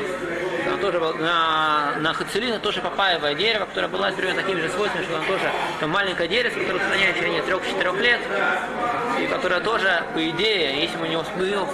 Она 0.66 0.76
тоже 0.78 0.98
на, 0.98 1.94
на 1.98 2.12
хацелина 2.12 2.58
тоже 2.58 2.80
папаевое 2.80 3.34
дерево, 3.34 3.66
которое 3.66 3.88
было 3.88 4.10
примерно 4.10 4.42
такими 4.42 4.60
же 4.60 4.68
свойствами, 4.70 5.04
что 5.04 5.16
оно 5.16 5.26
тоже 5.26 5.50
там 5.80 5.90
маленькое 5.90 6.28
дерево, 6.28 6.54
которое 6.58 6.80
сохраняет 6.80 7.16
в 7.16 7.18
течение 7.18 7.42
трех-четырех 7.42 8.00
лет, 8.00 8.20
и 9.20 9.26
которое 9.26 9.60
тоже, 9.60 10.02
по 10.14 10.30
идее, 10.30 10.80
если 10.82 10.96
мы, 10.96 11.08
не, 11.08 11.16
мы 11.16 11.66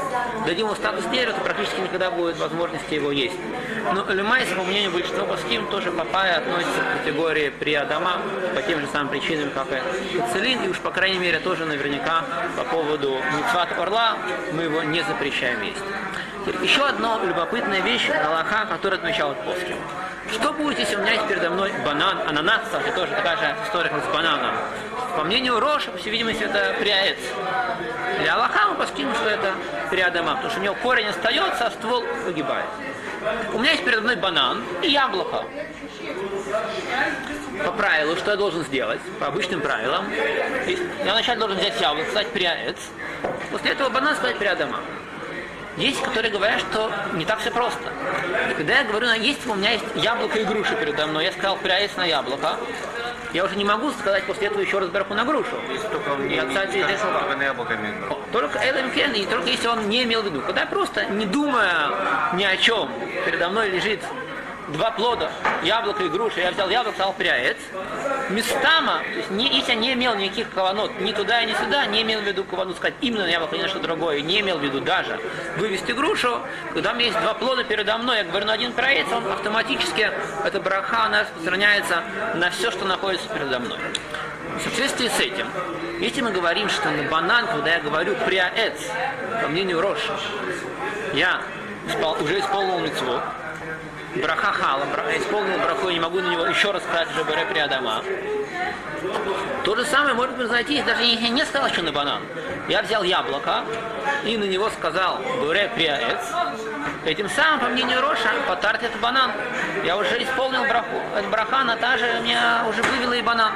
дадим 0.47 0.67
ему 0.67 0.75
статус 0.75 1.05
дерева, 1.07 1.33
то 1.33 1.41
практически 1.41 1.81
никогда 1.81 2.11
будет 2.11 2.37
возможности 2.39 2.95
его 2.95 3.11
есть. 3.11 3.37
Но 3.93 4.05
Лемайса, 4.13 4.55
по 4.55 4.63
мнению 4.63 4.93
большинства 4.93 5.25
паским, 5.25 5.67
тоже 5.67 5.91
папайя 5.91 6.39
относится 6.39 6.81
к 6.81 6.99
категории 6.99 7.51
приадама 7.51 8.23
по 8.55 8.63
тем 8.63 8.81
же 8.81 8.87
самым 8.87 9.09
причинам, 9.09 9.51
как 9.51 9.67
и 9.73 10.19
хацелин, 10.19 10.63
и 10.65 10.69
уж, 10.69 10.79
по 10.79 10.91
крайней 10.91 11.19
мере, 11.19 11.41
тоже 11.41 11.65
наверняка 11.65 12.25
по 12.57 12.65
поводу 12.65 13.17
мецват 13.37 13.73
орла 13.79 14.17
мы 14.53 14.65
его 14.65 14.83
не 14.83 15.03
запрещаем 15.03 15.63
есть. 15.63 15.83
Еще 16.47 16.85
одна 16.85 17.21
любопытная 17.23 17.81
вещь, 17.83 18.11
Аллаха, 18.11 18.67
которую 18.67 18.99
отмечал 18.99 19.35
Плоским. 19.35 19.77
Что 20.33 20.53
будет, 20.53 20.79
если 20.79 20.97
у 20.97 21.01
меня 21.01 21.13
есть 21.13 21.29
передо 21.29 21.51
мной 21.51 21.73
банан, 21.85 22.19
ананас, 22.27 22.63
кстати, 22.65 22.91
тоже 22.95 23.13
такая 23.13 23.37
же 23.37 23.57
история, 23.65 23.91
как 23.91 24.05
с 24.05 24.09
бананом. 24.09 24.55
По 25.17 25.23
мнению 25.23 25.61
Роша, 25.61 25.91
по 25.91 25.99
всей 25.99 26.11
видимости, 26.11 26.43
это 26.43 26.75
приаец. 26.81 27.19
Для 28.21 28.35
Аллаха 28.35 28.69
мы 28.71 28.75
поскинем, 28.77 29.15
что 29.15 29.29
это 29.29 29.53
приадама, 29.91 30.35
потому 30.35 30.51
что 30.51 30.61
у 30.61 30.63
него 30.65 30.75
корень 30.83 31.07
остается, 31.07 31.67
а 31.67 31.71
ствол 31.71 32.05
погибает. 32.25 32.67
У 33.53 33.59
меня 33.59 33.73
есть 33.73 33.85
передо 33.85 34.03
мной 34.03 34.17
банан 34.17 34.65
и 34.83 34.91
яблоко. 34.91 35.45
По 37.65 37.73
правилу, 37.73 38.17
что 38.17 38.33
я 38.33 38.37
должен 38.37 38.65
сделать? 38.65 39.01
По 39.21 39.27
обычным 39.27 39.61
правилам. 39.61 40.07
Я 41.05 41.13
вначале 41.13 41.39
должен 41.39 41.59
взять 41.59 41.81
яблоко, 41.81 42.11
сказать 42.11 42.29
приаец. 42.29 42.77
После 43.53 43.73
этого 43.73 43.91
банан 43.91 44.17
сказать 44.17 44.39
приадама. 44.39 44.81
Есть, 45.77 46.03
которые 46.03 46.31
говорят, 46.31 46.61
что 46.61 46.93
не 47.15 47.25
так 47.25 47.39
все 47.41 47.51
просто. 47.51 47.81
Когда 48.57 48.81
я 48.81 48.85
говорю, 48.85 49.13
есть 49.15 49.47
у 49.47 49.55
меня 49.55 49.73
есть 49.73 49.85
яблоко 49.95 50.39
и 50.39 50.45
груша 50.45 50.75
передо 50.75 51.07
мной, 51.07 51.25
я 51.25 51.33
сказал 51.33 51.57
пряец 51.57 51.97
на 51.97 52.05
яблоко, 52.05 52.59
я 53.33 53.45
уже 53.45 53.57
не 53.57 53.65
могу 53.65 53.91
сказать 53.93 54.25
после 54.25 54.49
этого 54.49 54.61
еще 54.61 54.79
раз 54.79 54.91
бараху 54.91 55.15
на 55.15 55.25
грушу. 55.25 55.57
Только 55.91 56.11
он 56.11 56.29
не, 56.29 56.37
не, 56.37 56.41
не 56.43 56.51
скажет, 56.51 57.01
только 57.01 57.37
на 57.37 57.43
яблоко 57.43 57.75
имеет. 57.75 57.97
Только 58.31 58.59
Элем 58.59 58.91
Кен, 58.91 59.13
и 59.13 59.25
только 59.25 59.49
если 59.49 59.69
он 59.69 59.89
не 59.89 60.03
имел 60.03 60.23
в 60.23 60.27
виду. 60.27 60.43
Когда 60.43 60.63
я 60.63 60.67
просто, 60.67 61.07
не 61.07 61.25
думая 61.25 61.91
ни 62.35 62.45
о 62.45 62.57
чем, 62.59 62.91
передо 63.25 63.49
мной 63.49 63.71
лежит 63.71 64.01
два 64.69 64.91
плода, 64.91 65.33
яблоко 65.63 66.03
и 66.05 66.09
груша, 66.09 66.41
я 66.41 66.51
взял 66.51 66.69
яблоко, 66.69 66.97
стал 66.97 67.15
пряец, 67.15 67.57
местама, 68.33 69.03
то 69.31 69.37
есть 69.37 69.69
я 69.69 69.75
не 69.75 69.93
имел 69.93 70.15
никаких 70.15 70.51
каванот, 70.51 71.01
ни 71.01 71.13
туда, 71.13 71.45
ни 71.45 71.53
сюда, 71.55 71.87
не 71.87 72.03
имел 72.03 72.21
в 72.21 72.25
виду 72.25 72.45
кавану 72.45 72.75
сказать 72.75 72.95
именно 73.01 73.25
яблоко, 73.25 73.57
ни 73.57 73.63
на 73.63 73.69
что 73.69 73.79
другое, 73.79 74.21
не 74.21 74.41
имел 74.41 74.59
в 74.59 74.63
виду 74.63 74.81
даже 74.81 75.21
вывести 75.57 75.93
грушу, 75.93 76.41
когда 76.75 76.93
у 76.93 76.95
меня 76.95 77.07
есть 77.07 77.21
два 77.21 77.35
плода 77.35 77.65
передо 77.65 77.99
мной, 77.99 78.19
я 78.19 78.25
говорю, 78.25 78.47
на 78.47 78.55
один 78.55 78.73
пряец, 78.73 79.07
он 79.13 79.31
автоматически, 79.31 80.11
эта 80.45 80.61
браха, 80.61 81.05
она 81.05 81.23
распространяется 81.23 82.03
на 82.35 82.51
все, 82.51 82.71
что 82.71 82.85
находится 82.85 83.29
передо 83.29 83.59
мной. 83.59 83.79
В 84.59 84.63
соответствии 84.63 85.09
с 85.09 85.21
этим, 85.21 85.47
если 86.01 86.21
мы 86.21 86.31
говорим, 86.31 86.69
что 86.69 86.91
на 86.91 87.03
банан, 87.05 87.47
когда 87.47 87.75
я 87.75 87.81
говорю 87.81 88.15
пряец, 88.27 88.75
по 89.41 89.49
мнению 89.49 89.81
Роша, 89.81 90.17
я 91.15 91.43
уже 92.21 92.39
исполнил 92.39 92.79
мецвод, 92.81 93.23
браха 94.21 94.53
исполнил 95.17 95.59
браху, 95.59 95.89
я 95.89 95.95
не 95.95 96.01
могу 96.01 96.21
на 96.21 96.29
него 96.29 96.47
еще 96.47 96.71
раз 96.71 96.83
сказать 96.83 97.09
уже 97.13 97.25
бере 97.25 97.47
при 97.47 97.59
Адама. 97.59 98.03
То 99.65 99.75
же 99.77 99.85
самое 99.85 100.15
может 100.15 100.37
произойти, 100.37 100.83
даже 100.83 101.03
если 101.03 101.25
я 101.25 101.31
не 101.31 101.45
сказал 101.45 101.69
еще 101.69 101.83
на 101.83 101.93
банан. 101.93 102.23
Я 102.69 102.83
взял 102.83 103.03
яблоко 103.03 103.65
и 104.25 104.37
на 104.37 104.45
него 104.45 104.71
сказал 104.71 105.21
бере 105.43 105.71
приаэц. 105.75 106.21
Этим 107.05 107.29
самым, 107.29 107.61
по 107.61 107.67
мнению 107.67 108.01
Роша, 108.01 108.31
потарт 108.47 108.83
это 108.83 108.97
банан. 108.99 109.33
Я 109.85 109.97
уже 109.97 110.23
исполнил 110.23 110.65
браху. 110.65 111.01
Это 111.17 111.29
браха, 111.29 111.59
она 111.59 111.77
та 111.77 111.97
же, 111.97 112.21
меня 112.23 112.65
уже 112.69 112.83
вывела 112.83 113.15
и 113.15 113.23
банан. 113.23 113.53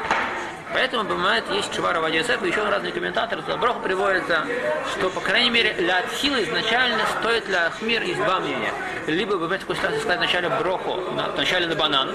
Поэтому, 0.72 1.04
бывает, 1.04 1.44
есть 1.50 1.72
Чувара 1.72 2.00
Вадисеф, 2.00 2.42
и 2.42 2.48
еще 2.48 2.62
разные 2.68 2.92
комментаторы, 2.92 3.42
туда 3.42 3.56
Броху 3.56 3.80
приводится, 3.80 4.44
что, 4.92 5.10
по 5.10 5.20
крайней 5.20 5.50
мере, 5.50 5.72
для 5.74 5.98
Атхила 5.98 6.42
изначально 6.42 7.04
стоит 7.20 7.46
для 7.46 7.66
Ахмир 7.66 8.02
есть 8.02 8.22
два 8.22 8.40
мнения. 8.40 8.72
Либо, 9.06 9.38
бывает, 9.38 9.60
такой 9.60 9.76
ситуации 9.76 9.98
сказать 10.00 10.18
вначале 10.18 10.48
Броху, 10.48 11.00
на, 11.12 11.28
вначале 11.28 11.66
на 11.66 11.76
банан. 11.76 12.12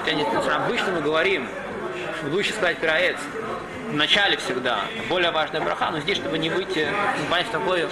Хотя 0.00 0.16
нет, 0.16 0.26
обычно 0.34 0.92
мы 0.92 1.00
говорим, 1.00 1.48
лучше 2.24 2.52
сказать 2.52 2.78
пираец, 2.78 3.18
в 3.88 3.94
начале 3.94 4.36
всегда, 4.38 4.80
более 5.08 5.30
важная 5.30 5.60
браха, 5.60 5.90
но 5.92 6.00
здесь, 6.00 6.18
чтобы 6.18 6.38
не 6.38 6.50
выйти, 6.50 6.88
не 7.20 7.28
понять 7.30 7.50
такое 7.50 7.88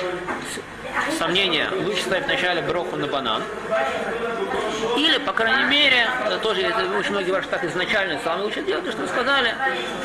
сомнение, 1.19 1.69
лучше 1.85 2.03
ставить 2.03 2.25
вначале 2.25 2.63
броху 2.63 2.97
на 2.97 3.07
банан. 3.07 3.43
Или, 4.97 5.19
по 5.19 5.33
крайней 5.33 5.65
мере, 5.65 6.09
тоже 6.43 6.63
это 6.63 6.85
очень 6.99 7.11
многие 7.11 7.33
ваши 7.33 7.49
так 7.49 7.65
изначально 7.65 8.21
самое 8.23 8.45
лучшее 8.45 8.65
делать, 8.65 8.85
то, 8.85 8.93
что 8.93 9.03
вы 9.03 9.09
сказали, 9.09 9.55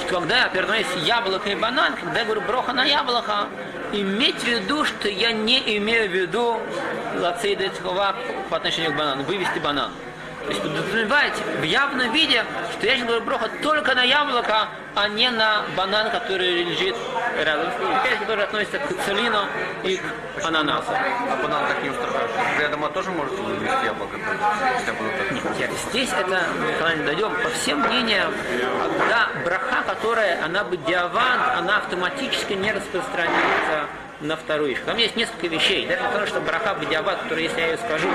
что 0.06 0.20
когда 0.20 0.50
мной 0.66 0.80
есть 0.80 1.08
яблоко 1.08 1.50
и 1.50 1.56
банан, 1.56 1.96
когда 1.96 2.20
я 2.20 2.26
говорю 2.26 2.42
броха 2.42 2.74
на 2.74 2.84
яблоко, 2.86 3.48
иметь 3.92 4.40
в 4.40 4.48
виду, 4.48 4.86
что 4.86 5.10
я 5.10 5.32
не 5.32 5.78
имею 5.78 6.10
в 6.10 6.14
виду 6.14 6.60
лацейда 7.20 7.66
по 8.50 8.58
отношению 8.58 8.94
к 8.94 8.96
банану, 8.96 9.24
вывести 9.24 9.60
банан. 9.60 9.92
То 10.48 10.54
есть 10.54 10.64
подразумеваете 10.64 11.44
в 11.60 11.64
явном 11.64 12.14
виде, 12.14 12.42
что 12.72 12.88
я 12.88 13.04
говорю 13.04 13.22
броха 13.26 13.50
только 13.62 13.94
на 13.96 14.04
яблоко, 14.04 14.70
а 14.96 15.10
не 15.10 15.30
на 15.30 15.64
банан, 15.76 16.10
который 16.10 16.64
лежит 16.64 16.96
рядом. 17.38 17.68
Опять, 17.68 18.20
который 18.20 18.46
относится 18.46 18.80
к 18.80 19.04
целину 19.04 19.42
и 19.84 19.98
к 19.98 20.46
ананасу. 20.46 20.90
А 20.90 21.36
банан 21.44 21.68
так 21.68 21.84
не 21.84 21.90
устраивает? 21.90 22.32
Я 22.62 22.70
думаю, 22.70 22.94
тоже 22.94 23.12
может 23.12 23.38
вывести 23.38 23.86
яблоко? 23.86 24.16
Нет, 25.60 25.72
здесь 25.90 26.14
это, 26.14 26.46
мы 26.62 26.72
когда 26.80 26.96
не 26.96 27.04
дойдем, 27.04 27.32
по 27.44 27.50
всем 27.50 27.82
мнениям, 27.82 28.34
когда 29.00 29.30
браха, 29.44 29.84
которая, 29.86 30.46
она 30.46 30.64
бы 30.64 30.78
диаван, 30.78 31.42
она 31.58 31.80
автоматически 31.80 32.54
не 32.54 32.72
распространяется 32.72 33.88
на 34.22 34.36
вторую 34.36 34.70
вещь. 34.70 34.80
Там 34.86 34.98
есть 34.98 35.16
несколько 35.16 35.48
вещей. 35.48 35.86
Даже 35.88 36.02
потому, 36.04 36.26
что 36.26 36.40
браха 36.42 36.74
бадиабат, 36.74 37.22
который, 37.24 37.44
если 37.44 37.60
я 37.60 37.68
ее 37.68 37.78
скажу, 37.78 38.08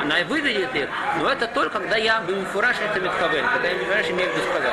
она 0.00 0.20
и 0.20 0.24
выведет 0.24 0.74
их, 0.74 0.88
но 1.18 1.30
это 1.30 1.46
только 1.48 1.78
когда 1.78 1.96
я 1.96 2.20
бы 2.20 2.44
фураж 2.52 2.76
это 2.80 3.00
метхавель, 3.00 3.44
когда 3.52 3.68
я 3.68 3.74
мифураж 3.74 4.06
имею 4.10 4.30
в 4.30 4.34
виду 4.34 4.46
сказать. 4.50 4.72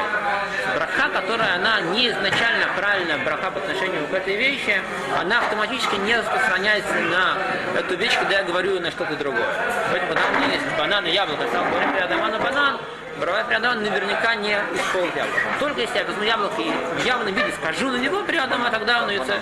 Браха, 0.76 1.10
которая 1.10 1.56
она 1.56 1.82
не 1.82 2.10
изначально 2.10 2.68
правильная 2.76 3.18
браха 3.20 3.52
по 3.52 3.60
отношению 3.60 4.08
к 4.08 4.14
этой 4.14 4.36
вещи, 4.36 4.82
она 5.20 5.40
автоматически 5.40 5.96
не 5.96 6.16
распространяется 6.16 6.94
на 6.94 7.38
эту 7.78 7.96
вещь, 7.96 8.18
когда 8.18 8.40
я 8.40 8.44
говорю 8.44 8.80
на 8.80 8.92
что-то 8.92 9.16
другое. 9.16 9.48
Поэтому 9.92 10.14
меня 10.40 10.54
есть 10.54 10.78
банан 10.78 11.06
и 11.06 11.12
яблоко, 11.12 11.44
я 11.44 11.64
говорю 11.64 11.98
рядом 11.98 12.32
на 12.32 12.40
банан, 12.40 12.80
Бравай 13.20 13.44
Приадама 13.46 13.82
наверняка 13.82 14.36
не 14.36 14.54
исполнит 14.76 15.16
яблоко. 15.16 15.42
Только 15.60 15.82
если 15.82 15.98
я 15.98 16.06
возьму 16.06 16.22
яблоко 16.22 16.62
и 16.62 16.70
в 16.70 17.04
явном 17.04 17.34
виде 17.34 17.52
скажу 17.60 17.90
на 17.90 17.98
него 17.98 18.22
Приадама, 18.22 18.70
тогда 18.70 19.02
он 19.02 19.10
яйца 19.10 19.34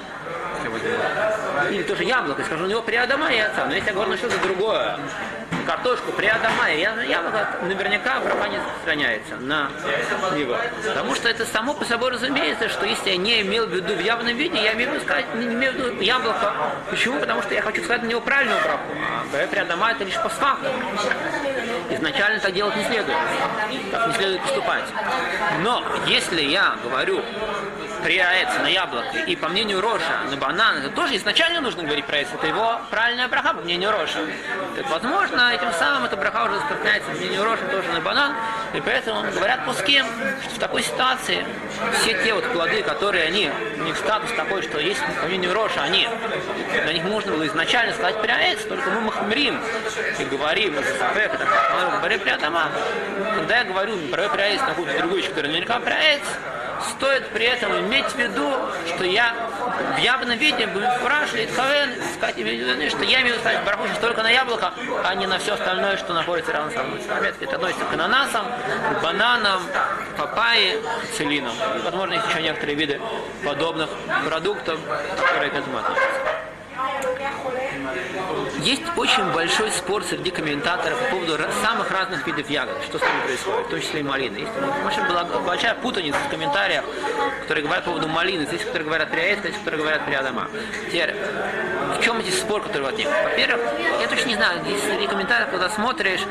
или 1.71 1.83
тоже 1.83 2.03
яблоко, 2.03 2.43
скажу, 2.43 2.63
у 2.65 2.67
него 2.67 2.81
приадама 2.81 3.31
и 3.31 3.39
отца. 3.39 3.65
Но 3.65 3.73
если 3.73 3.89
я 3.89 3.93
говорю 3.93 4.11
на 4.11 4.17
что-то 4.17 4.37
другое, 4.39 4.97
картошку 5.65 6.11
при 6.11 6.27
Адамае, 6.27 6.79
яблоко 6.79 7.47
наверняка 7.63 8.19
браха 8.19 8.47
не 8.47 8.57
распространяется 8.57 9.35
на 9.37 9.69
него. 10.35 10.57
Потому 10.85 11.15
что 11.15 11.29
это 11.29 11.45
само 11.45 11.73
по 11.73 11.85
собой 11.85 12.11
разумеется, 12.11 12.69
что 12.69 12.85
если 12.85 13.11
я 13.11 13.17
не 13.17 13.41
имел 13.41 13.65
в 13.65 13.73
виду 13.73 13.95
в 13.95 13.99
явном 13.99 14.35
виде, 14.35 14.61
я 14.61 14.73
имею 14.73 14.91
в 14.91 14.93
виду 14.93 15.05
сказать, 15.05 15.33
не 15.35 15.45
имею 15.45 15.73
в 15.73 15.75
виду 15.75 16.01
яблоко. 16.01 16.53
Почему? 16.89 17.19
Потому 17.19 17.41
что 17.41 17.53
я 17.53 17.61
хочу 17.61 17.83
сказать 17.83 18.03
на 18.03 18.07
него 18.07 18.21
правильную 18.21 18.59
браху. 18.61 18.83
А 19.33 19.47
при 19.47 19.59
Адама 19.59 19.91
это 19.91 20.03
лишь 20.03 20.21
по 20.21 20.29
факту. 20.29 20.67
Изначально 21.89 22.39
так 22.39 22.53
делать 22.53 22.75
не 22.75 22.83
следует. 22.83 23.17
Так 23.91 24.07
не 24.07 24.13
следует 24.13 24.41
поступать. 24.41 24.85
Но 25.63 25.83
если 26.07 26.41
я 26.41 26.75
говорю 26.83 27.23
при 28.05 28.19
аэц 28.19 28.49
на 28.61 28.67
яблоко, 28.67 29.17
и 29.25 29.35
по 29.35 29.47
мнению 29.47 29.81
Роша 29.81 30.21
на 30.29 30.37
банан, 30.37 30.77
это 30.77 30.89
тоже 30.89 31.15
изначально 31.15 31.59
нужно 31.59 31.81
говорить 31.81 32.05
про 32.05 32.17
аэц, 32.17 32.27
это 32.31 32.45
его 32.45 32.79
правильная 32.91 33.27
браха, 33.27 33.55
по 33.55 33.61
мнению 33.61 33.89
Роша. 33.89 34.19
Так 34.75 34.87
возможно, 34.91 35.51
этим 35.51 35.71
самым 35.73 36.05
эта 36.05 36.15
браха 36.15 36.43
уже 36.43 36.57
распространяется, 36.57 37.09
по 37.09 37.17
мнению 37.17 37.43
Роша 37.43 37.65
тоже 37.65 37.91
на 37.91 38.01
банан, 38.01 38.35
и 38.75 38.81
поэтому 38.81 39.23
говорят 39.31 39.65
пуским, 39.65 40.05
что 40.43 40.55
в 40.55 40.59
такой 40.59 40.83
ситуации 40.83 41.43
все 41.93 42.13
те 42.23 42.35
вот 42.35 42.45
плоды, 42.53 42.83
которые 42.83 43.23
они, 43.23 43.49
у 43.79 43.81
них 43.81 43.97
статус 43.97 44.29
такой, 44.33 44.61
что 44.61 44.77
есть 44.77 45.01
по 45.19 45.25
мнению 45.25 45.55
Роша, 45.55 45.81
они, 45.81 46.07
на 46.85 46.93
них 46.93 47.03
можно 47.05 47.31
было 47.31 47.47
изначально 47.47 47.95
сказать 47.95 48.21
при 48.21 48.29
аэц, 48.29 48.65
только 48.65 48.87
мы 48.91 49.01
махмрим 49.01 49.59
и 50.19 50.23
говорим, 50.25 50.77
это 50.77 51.47
говорим 51.97 52.19
при 52.19 52.29
атама. 52.29 52.69
Когда 53.33 53.57
я 53.57 53.63
говорю 53.63 53.97
про 54.11 54.25
аэц 54.25 54.61
на 54.61 54.67
какую-то 54.67 54.95
другую 54.95 55.23
которая 55.23 55.51
наверняка 55.51 55.79
при 55.79 55.91
аэц, 55.91 56.21
стоит 56.89 57.29
при 57.29 57.45
этом 57.45 57.77
иметь 57.79 58.05
в 58.05 58.15
виду, 58.15 58.51
что 58.87 59.03
я 59.03 59.33
в 59.95 59.99
явном 59.99 60.37
виде 60.37 60.67
буду 60.67 60.85
спрашивать 60.99 61.53
Хавен, 61.55 61.93
что 62.89 63.03
я 63.03 63.21
имею 63.21 63.39
ставить 63.39 63.63
браху 63.63 63.83
только 64.01 64.23
на 64.23 64.29
яблоко, 64.29 64.73
а 65.03 65.15
не 65.15 65.27
на 65.27 65.37
все 65.39 65.53
остальное, 65.53 65.97
что 65.97 66.13
находится 66.13 66.51
рядом 66.51 66.71
со 66.71 66.83
мной. 66.83 66.99
Это 67.39 67.55
относится 67.55 67.85
к 67.85 67.93
ананасам, 67.93 68.45
бананам, 69.01 69.61
папайе, 70.17 70.79
целинам. 71.17 71.53
Возможно, 71.83 72.13
есть 72.13 72.27
еще 72.27 72.41
некоторые 72.41 72.75
виды 72.75 73.01
подобных 73.43 73.89
продуктов, 74.27 74.79
которые 75.17 75.51
к 75.51 75.55
этому 75.55 75.77
относятся. 75.77 76.34
Есть 78.59 78.83
очень 78.95 79.23
большой 79.31 79.71
спор 79.71 80.03
среди 80.03 80.31
комментаторов 80.31 80.97
по 80.99 81.15
поводу 81.17 81.37
самых 81.63 81.91
разных 81.91 82.25
видов 82.25 82.49
ягод, 82.49 82.75
что 82.83 82.97
с 82.97 83.01
ними 83.01 83.21
происходит, 83.25 83.67
в 83.67 83.69
том 83.69 83.81
числе 83.81 83.99
и 83.99 84.03
малины. 84.03 84.37
Есть 84.37 84.51
очень 84.85 85.07
была 85.07 85.23
большая 85.23 85.75
путаница 85.75 86.17
в 86.19 86.29
комментариях, 86.29 86.83
которые 87.41 87.63
говорят 87.63 87.85
по 87.85 87.91
поводу 87.91 88.07
малины, 88.07 88.47
есть, 88.51 88.65
которые 88.65 88.85
говорят 88.85 89.11
при 89.11 89.19
аэс, 89.19 89.39
есть, 89.43 89.57
которые 89.59 89.81
говорят 89.81 90.05
при 90.05 90.13
адама. 90.13 90.49
Теперь, 90.87 91.15
в 91.99 92.03
чем 92.03 92.19
эти 92.19 92.31
спор, 92.31 92.61
которые 92.61 92.91
возник? 92.91 93.07
Во-первых, 93.07 93.61
я 94.01 94.07
точно 94.07 94.27
не 94.29 94.35
знаю, 94.35 94.61
здесь 94.63 94.81
среди 94.83 95.07
комментариев, 95.07 95.49
когда 95.51 95.69
смотришь, 95.69 96.21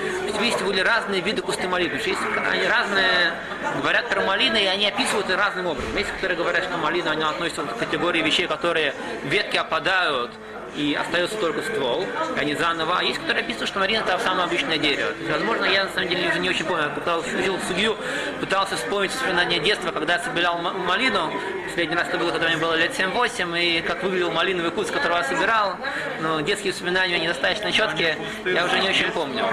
есть 0.40 0.62
были 0.62 0.80
разные 0.80 1.20
виды 1.20 1.42
кусты 1.42 1.68
малины, 1.68 1.94
есть 1.94 2.20
они 2.50 2.66
разные, 2.66 3.34
говорят 3.80 4.08
про 4.08 4.20
малины, 4.22 4.62
и 4.62 4.66
они 4.66 4.86
описывают 4.86 5.28
их 5.30 5.36
разным 5.36 5.66
образом. 5.66 5.96
Есть, 5.96 6.10
которые 6.12 6.36
говорят, 6.36 6.64
что 6.64 6.76
малина, 6.76 7.12
они 7.12 7.22
относятся 7.22 7.62
к 7.62 7.78
категории 7.78 8.22
вещей, 8.22 8.46
которые 8.46 8.94
ветки 9.24 9.56
опадают, 9.56 10.30
и 10.76 10.94
остается 10.94 11.36
только 11.36 11.62
ствол, 11.62 12.06
а 12.36 12.44
не 12.44 12.54
заново. 12.54 12.98
А 12.98 13.02
есть, 13.02 13.18
которые 13.18 13.44
описывают, 13.44 13.68
что 13.68 13.78
Марина 13.78 14.00
это 14.00 14.18
самое 14.18 14.44
обычное 14.44 14.78
дерево. 14.78 15.12
То 15.12 15.18
есть, 15.18 15.30
возможно, 15.30 15.64
я 15.64 15.84
на 15.84 15.90
самом 15.90 16.08
деле 16.08 16.28
уже 16.28 16.38
не 16.38 16.50
очень 16.50 16.64
помню. 16.64 16.90
Пытался, 16.94 17.30
судью, 17.66 17.96
пытался 18.40 18.76
вспомнить 18.76 19.12
воспоминания 19.12 19.58
детства, 19.60 19.90
когда 19.90 20.14
я 20.14 20.18
собирал 20.20 20.58
малину. 20.58 21.32
Последний 21.66 21.96
раз 21.96 22.08
это 22.08 22.18
было, 22.18 22.30
когда 22.30 22.48
мне 22.48 22.56
было 22.56 22.74
лет 22.74 22.98
7-8, 22.98 23.60
и 23.60 23.80
как 23.80 24.02
выглядел 24.02 24.30
малиновый 24.30 24.70
куст, 24.70 24.90
которого 24.90 25.18
я 25.18 25.24
собирал. 25.24 25.76
Но 26.20 26.40
детские 26.40 26.72
воспоминания 26.72 27.18
недостаточно 27.18 27.72
четкие, 27.72 28.16
я 28.44 28.64
уже 28.64 28.78
не 28.80 28.90
очень 28.90 29.10
помню. 29.10 29.44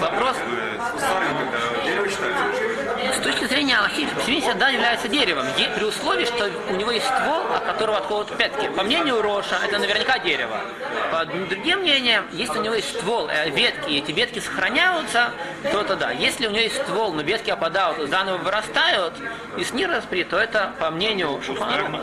Вопрос... 0.00 0.36
С 3.12 3.20
точки 3.22 3.44
зрения 3.46 3.78
Аллахи, 3.78 4.06
семья 4.26 4.40
всегда 4.40 4.68
является 4.68 5.08
деревом, 5.08 5.46
при 5.76 5.84
условии, 5.84 6.24
что 6.26 6.50
у 6.68 6.76
него 6.76 6.90
есть 6.90 7.06
ствол, 7.06 7.42
от 7.54 7.64
которого 7.64 7.98
отходят 7.98 8.36
пятки. 8.36 8.68
По 8.68 8.82
мнению 8.82 9.22
Роша, 9.22 9.58
это 9.64 9.78
наверняка 9.78 10.18
дерево. 10.18 10.60
По 11.10 11.24
другим 11.24 11.80
мнениям, 11.80 12.26
если 12.32 12.58
у 12.58 12.62
него 12.62 12.74
есть 12.74 12.98
ствол, 12.98 13.28
э, 13.28 13.48
ветки, 13.50 13.90
и 13.90 13.98
эти 13.98 14.12
ветки 14.12 14.40
сохраняются, 14.40 15.30
то 15.62 15.80
это 15.80 15.96
да. 15.96 16.10
Если 16.10 16.46
у 16.46 16.50
него 16.50 16.62
есть 16.62 16.76
ствол, 16.82 17.12
но 17.12 17.22
ветки 17.22 17.50
опадают, 17.50 18.08
заново 18.10 18.38
вырастают, 18.38 19.14
и 19.56 19.64
с 19.64 19.72
ним 19.72 19.90
распри, 19.90 20.24
то 20.24 20.36
это 20.36 20.72
по 20.78 20.90
мнению 20.90 21.40
Шухана. 21.44 22.00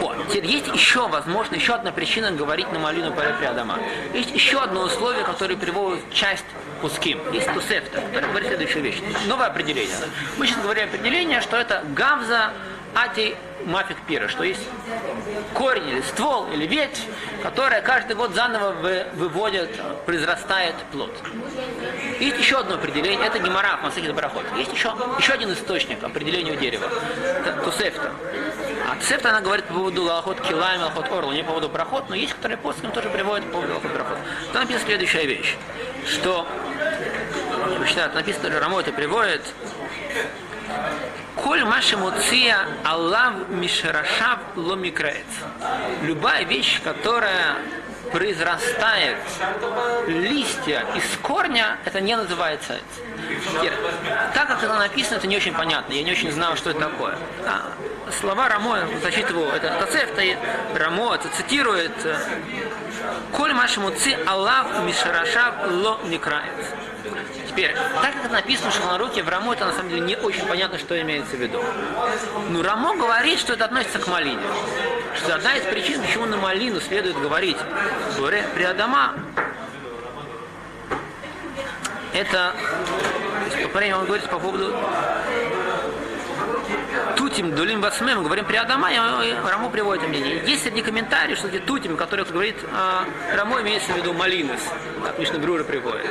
О, 0.00 0.14
теперь 0.28 0.46
есть 0.46 0.68
еще, 0.68 1.08
возможно, 1.08 1.54
еще 1.56 1.74
одна 1.74 1.90
причина 1.90 2.30
говорить 2.30 2.70
на 2.72 2.78
малину 2.78 3.12
дома. 3.56 3.78
Есть 4.12 4.30
еще 4.30 4.60
одно 4.60 4.82
условие, 4.82 5.24
которое 5.24 5.56
приводит 5.56 6.11
часть 6.12 6.44
пуским. 6.80 7.20
Есть 7.32 7.52
тусефта, 7.52 8.00
который 8.00 8.28
говорит 8.28 8.48
следующую 8.48 8.82
вещь. 8.82 9.00
Новое 9.26 9.46
определение. 9.46 9.94
Мы 10.36 10.46
сейчас 10.46 10.60
говорим 10.62 10.84
определение, 10.84 11.40
что 11.40 11.56
это 11.56 11.82
гавза 11.94 12.52
ати 12.94 13.36
мафик 13.64 13.96
пира, 14.06 14.28
что 14.28 14.44
есть 14.44 14.60
корень 15.54 15.88
или 15.88 16.00
ствол 16.02 16.48
или 16.52 16.66
ветвь, 16.66 17.00
которая 17.42 17.80
каждый 17.80 18.16
год 18.16 18.34
заново 18.34 18.72
вы, 18.72 19.06
выводит, 19.14 19.70
произрастает 20.04 20.74
плод. 20.90 21.12
Есть 22.18 22.38
еще 22.38 22.58
одно 22.58 22.74
определение, 22.74 23.26
это 23.26 23.38
гемора 23.38 23.78
в 23.82 24.14
Барахот. 24.14 24.44
Есть 24.56 24.72
еще, 24.72 24.94
еще 25.18 25.32
один 25.32 25.52
источник 25.52 26.02
определения 26.02 26.56
дерева, 26.56 26.88
это 27.44 27.52
тусефта. 27.62 28.12
А 28.90 28.96
тусефта 28.96 29.30
она 29.30 29.40
говорит 29.40 29.64
по 29.66 29.74
поводу 29.74 30.02
лохот 30.02 30.40
килайм, 30.40 30.82
лохот 30.82 31.10
орл, 31.10 31.32
не 31.32 31.42
по 31.42 31.48
поводу 31.48 31.68
проход, 31.68 32.08
но 32.08 32.16
есть, 32.16 32.34
которые 32.34 32.58
после 32.58 32.88
тоже 32.90 33.08
приводят 33.08 33.46
по 33.46 33.52
поводу 33.52 33.74
лохот 33.74 33.92
проход. 33.92 34.18
Там 34.52 34.62
написано 34.62 34.86
следующая 34.86 35.26
вещь, 35.26 35.56
что 36.06 36.46
Мишнат 37.80 38.14
написано, 38.14 38.50
что 38.50 38.60
Рамо 38.60 38.80
это 38.80 38.92
приводит, 38.92 39.42
Коль 41.36 41.64
маши 41.64 41.96
муция 41.96 42.56
Аллах 42.84 43.34
мишрашав 43.48 44.38
ломикраец. 44.54 45.26
Любая 46.02 46.44
вещь, 46.44 46.80
которая 46.84 47.56
произрастает 48.12 49.16
листья 50.06 50.84
из 50.94 51.04
корня, 51.22 51.78
это 51.84 52.00
не 52.00 52.16
называется 52.16 52.78
так 54.34 54.48
как 54.48 54.62
это 54.62 54.74
написано, 54.74 55.16
это 55.16 55.26
не 55.26 55.36
очень 55.36 55.54
понятно. 55.54 55.92
Я 55.92 56.02
не 56.02 56.12
очень 56.12 56.30
знал, 56.32 56.56
что 56.56 56.70
это 56.70 56.80
такое. 56.80 57.16
А, 57.46 57.72
слова 58.20 58.48
Рамо, 58.48 58.78
зачитываю, 59.02 59.50
это 59.50 59.68
Тацефта, 59.80 60.22
Рамо, 60.74 61.14
это 61.14 61.28
цитирует 61.36 61.92
Коль 63.32 63.52
маши 63.52 63.80
муци 63.80 64.16
Аллах 64.26 64.66
мишрашав 64.84 65.54
ло 65.70 65.98
микраец. 66.04 66.66
Теперь, 67.48 67.74
так 67.74 68.12
как 68.22 68.30
написано 68.30 68.70
в 68.70 68.74
Шаларуке, 68.74 69.22
в 69.22 69.28
Рамо 69.28 69.52
это 69.54 69.66
на 69.66 69.72
самом 69.72 69.90
деле 69.90 70.02
не 70.02 70.16
очень 70.16 70.46
понятно, 70.46 70.78
что 70.78 71.00
имеется 71.00 71.36
в 71.36 71.40
виду. 71.40 71.62
Но 72.50 72.62
Рамо 72.62 72.94
говорит, 72.96 73.38
что 73.38 73.54
это 73.54 73.64
относится 73.64 73.98
к 73.98 74.06
малине. 74.06 74.42
Что 75.16 75.34
одна 75.34 75.56
из 75.56 75.64
причин, 75.64 76.00
почему 76.00 76.26
на 76.26 76.36
малину 76.36 76.80
следует 76.80 77.18
говорить 77.18 77.58
при 78.54 78.62
Адама, 78.62 79.14
это, 82.14 82.54
по 83.72 83.78
он 83.78 84.06
говорит 84.06 84.28
по 84.28 84.38
поводу 84.38 84.74
Тутим, 87.32 87.54
Дулим 87.54 87.80
Васме, 87.80 88.14
мы 88.14 88.24
говорим 88.24 88.44
при 88.44 88.56
Адама, 88.56 88.92
и 88.92 88.96
Рамо 89.50 89.70
приводит 89.70 90.06
мнение. 90.06 90.42
Есть 90.46 90.64
среди 90.64 90.82
комментариев, 90.82 91.38
что 91.38 91.48
эти 91.48 91.60
Тутим, 91.60 91.96
которые 91.96 92.26
говорит 92.26 92.56
а, 92.70 93.06
Рамо, 93.34 93.62
имеется 93.62 93.90
в 93.92 93.96
виду 93.96 94.12
Малинус, 94.12 94.60
Мишна 95.18 95.38
Брура 95.38 95.64
приводит. 95.64 96.06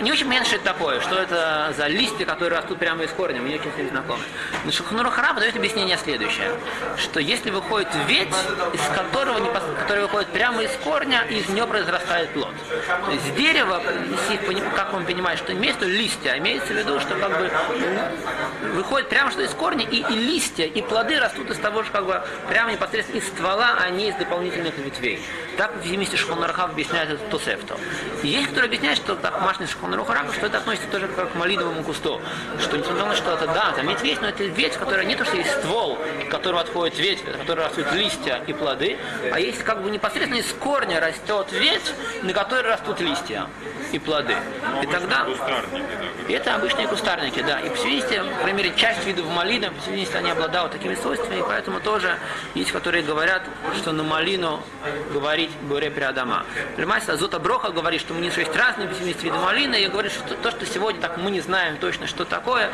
Не 0.00 0.12
очень 0.12 0.26
понятно, 0.26 0.46
что 0.46 0.56
это 0.56 0.64
такое, 0.64 1.00
что 1.00 1.16
это 1.16 1.72
за 1.76 1.86
листья, 1.86 2.24
которые 2.24 2.58
растут 2.58 2.78
прямо 2.78 3.04
из 3.04 3.10
корня, 3.10 3.40
мне 3.40 3.56
очень 3.56 3.72
сильно 3.76 3.90
знакомы. 3.90 4.22
Но 4.64 4.72
Шахнура 4.72 5.10
Хараба 5.10 5.40
дает 5.40 5.56
объяснение 5.56 5.96
следующее, 5.96 6.50
что 6.96 7.20
если 7.20 7.50
выходит 7.50 7.88
ветвь, 8.06 8.34
из 8.72 8.80
которого, 8.96 9.38
который 9.80 10.02
выходит 10.02 10.28
прямо 10.28 10.62
из 10.62 10.70
корня, 10.84 11.22
из 11.30 11.48
нее 11.48 11.66
произрастает 11.66 12.30
плод. 12.30 12.54
То 13.06 13.12
есть 13.12 13.34
дерево, 13.36 13.82
как 14.74 14.94
он 14.94 15.04
понимает, 15.04 15.38
что 15.38 15.52
имеется 15.52 15.86
листья, 15.86 16.32
а 16.32 16.38
имеется 16.38 16.72
в 16.72 16.76
виду, 16.76 17.00
что 17.00 17.14
как 17.14 17.38
бы 17.38 17.50
выходит 18.74 19.08
прямо 19.08 19.30
что 19.30 19.42
из 19.42 19.50
корня, 19.50 19.86
и, 19.88 19.96
и 19.96 20.16
листья, 20.16 20.64
и 20.64 20.82
плоды 20.82 21.18
растут 21.18 21.50
из 21.50 21.58
того 21.58 21.82
же, 21.82 21.90
как 21.90 22.06
бы, 22.06 22.22
прямо 22.48 22.72
непосредственно 22.72 23.18
из 23.18 23.28
ствола, 23.28 23.76
а 23.80 23.90
не 23.90 24.08
из 24.08 24.14
дополнительных 24.16 24.76
ветвей. 24.78 25.22
Так 25.58 25.74
в 25.74 25.80
вместе 25.80 26.16
Шхонарахав 26.16 26.70
объясняет 26.70 27.10
это 27.10 27.24
Тосефто. 27.30 27.76
Есть, 28.22 28.52
кто 28.52 28.62
объясняет, 28.62 28.96
что 28.96 29.16
так 29.16 29.42
Машный 29.42 29.66
Шхонарахав, 29.66 30.32
что 30.32 30.46
это 30.46 30.58
относится 30.58 30.88
тоже 30.88 31.08
как 31.08 31.32
к 31.32 31.34
малиновому 31.34 31.82
кусту. 31.82 32.20
Что 32.60 32.76
несмотря 32.76 33.06
на 33.06 33.10
то, 33.10 33.16
что 33.16 33.32
это, 33.32 33.46
да, 33.48 33.72
там 33.72 33.88
ветвь 33.88 34.04
есть, 34.04 34.20
но 34.22 34.28
это 34.28 34.44
ветвь, 34.44 34.78
которая 34.78 35.04
не 35.04 35.16
то, 35.16 35.24
что 35.24 35.36
есть 35.36 35.50
ствол, 35.50 35.98
к 36.28 36.30
которому 36.30 36.60
отходит 36.60 36.96
ветвь, 37.00 37.26
от 37.28 37.38
которой 37.38 37.66
растут 37.66 37.92
листья 37.92 38.40
и 38.46 38.52
плоды, 38.52 38.98
а 39.32 39.40
есть 39.40 39.64
как 39.64 39.82
бы 39.82 39.90
непосредственно 39.90 40.38
из 40.38 40.52
корня 40.60 41.00
растет 41.00 41.50
ветвь, 41.50 41.92
на 42.22 42.32
которой 42.32 42.62
растут 42.62 43.00
листья 43.00 43.48
и 43.90 43.98
плоды. 43.98 44.36
Но 44.62 44.82
и 44.84 44.86
тогда... 44.86 45.24
Кустарники, 45.24 46.32
это 46.32 46.54
обычные 46.54 46.86
кустарники, 46.88 47.40
да. 47.40 47.60
И 47.60 47.70
по 47.70 47.76
свидетельству, 47.76 48.28
по 48.34 48.42
крайней 48.42 48.62
мере, 48.62 48.74
часть 48.76 49.04
видов 49.06 49.26
малины, 49.26 49.70
по 49.70 49.80
свидетельству, 49.82 50.18
они 50.18 50.30
обладают 50.30 50.72
такими 50.72 50.94
свойствами, 50.94 51.38
и 51.38 51.42
поэтому 51.42 51.80
тоже 51.80 52.16
есть, 52.54 52.70
которые 52.70 53.02
говорят, 53.02 53.42
что 53.76 53.92
на 53.92 54.02
малину 54.02 54.60
говорить 55.12 55.50
Буре 55.62 55.90
Приадама. 55.90 56.44
Лемайса 56.76 57.16
Зота 57.16 57.38
Броха 57.38 57.70
говорит, 57.70 58.00
что 58.00 58.14
у 58.14 58.18
них 58.18 58.36
есть 58.36 58.54
разные 58.56 58.88
70 58.92 59.22
видов 59.22 59.42
малины, 59.42 59.82
и 59.82 59.86
говорит, 59.88 60.12
что 60.12 60.34
то, 60.34 60.50
что 60.50 60.66
сегодня 60.66 61.00
так 61.00 61.16
мы 61.18 61.30
не 61.30 61.40
знаем 61.40 61.76
точно, 61.78 62.06
что 62.06 62.24
такое, 62.24 62.70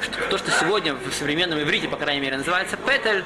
что, 0.00 0.16
то, 0.30 0.38
что 0.38 0.50
сегодня 0.52 0.94
в 0.94 1.12
современном 1.12 1.60
иврите, 1.60 1.88
по 1.88 1.96
крайней 1.96 2.20
мере, 2.20 2.36
называется 2.36 2.76
петель, 2.76 3.24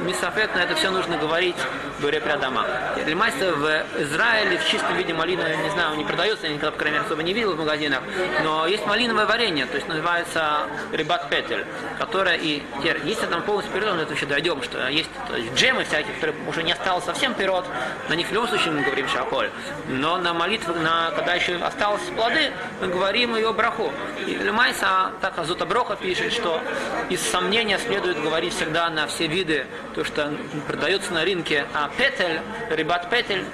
мисафет, 0.00 0.54
на 0.54 0.60
это 0.60 0.74
все 0.76 0.90
нужно 0.90 1.16
говорить 1.16 1.56
Буре 2.00 2.20
Приадама. 2.20 2.66
Лемайса 3.04 3.52
в 3.52 4.02
Израиле 4.02 4.58
в 4.58 4.66
чистом 4.66 4.96
виде 4.96 5.14
малина, 5.14 5.56
не 5.56 5.70
знаю, 5.70 5.96
не 5.96 6.04
продается, 6.04 6.46
я 6.46 6.52
никогда, 6.52 6.70
по 6.70 6.78
крайней 6.78 6.98
мере, 6.98 7.06
особо 7.06 7.22
не 7.22 7.32
видел 7.32 7.54
в 7.54 7.58
магазинах, 7.58 8.02
но 8.44 8.66
есть 8.66 8.86
малиновое 8.86 9.26
варенье, 9.26 9.66
то 9.66 9.76
есть 9.76 9.88
называется 9.88 10.66
рыбат 10.92 11.28
петель, 11.28 11.64
которое 11.98 12.36
и 12.36 12.62
если 13.04 13.26
там 13.26 13.42
полностью 13.42 13.72
мы 13.78 14.02
это 14.02 14.14
еще 14.14 14.26
дойдем, 14.26 14.62
что 14.62 14.88
есть 14.88 15.08
есть, 15.36 15.54
джемы 15.54 15.84
всякие, 15.84 16.14
которые 16.14 16.36
уже 16.58 16.64
не 16.64 16.72
осталось 16.72 17.04
совсем 17.04 17.34
пирот, 17.34 17.64
на 18.08 18.14
них 18.14 18.28
в 18.28 18.32
любом 18.32 18.48
случае 18.48 18.72
мы 18.72 18.82
говорим 18.82 19.08
шаколь, 19.08 19.50
но 19.88 20.18
на 20.18 20.34
молитвы, 20.34 20.74
на, 20.74 21.12
когда 21.12 21.34
еще 21.34 21.54
осталось 21.56 22.02
плоды, 22.16 22.50
мы 22.80 22.88
говорим 22.88 23.36
ее 23.36 23.52
браху. 23.52 23.92
И 24.26 24.34
Лемайса, 24.34 25.12
так 25.20 25.38
Азута 25.38 25.66
Броха 25.66 25.94
пишет, 25.96 26.32
что 26.32 26.60
из 27.08 27.22
сомнения 27.22 27.78
следует 27.78 28.20
говорить 28.20 28.54
всегда 28.54 28.90
на 28.90 29.06
все 29.06 29.28
виды, 29.28 29.66
то, 29.94 30.04
что 30.04 30.32
продается 30.66 31.12
на 31.12 31.24
рынке, 31.24 31.66
а 31.74 31.90
петель, 31.96 32.40
рыбат 32.70 33.08
петель, 33.08 33.44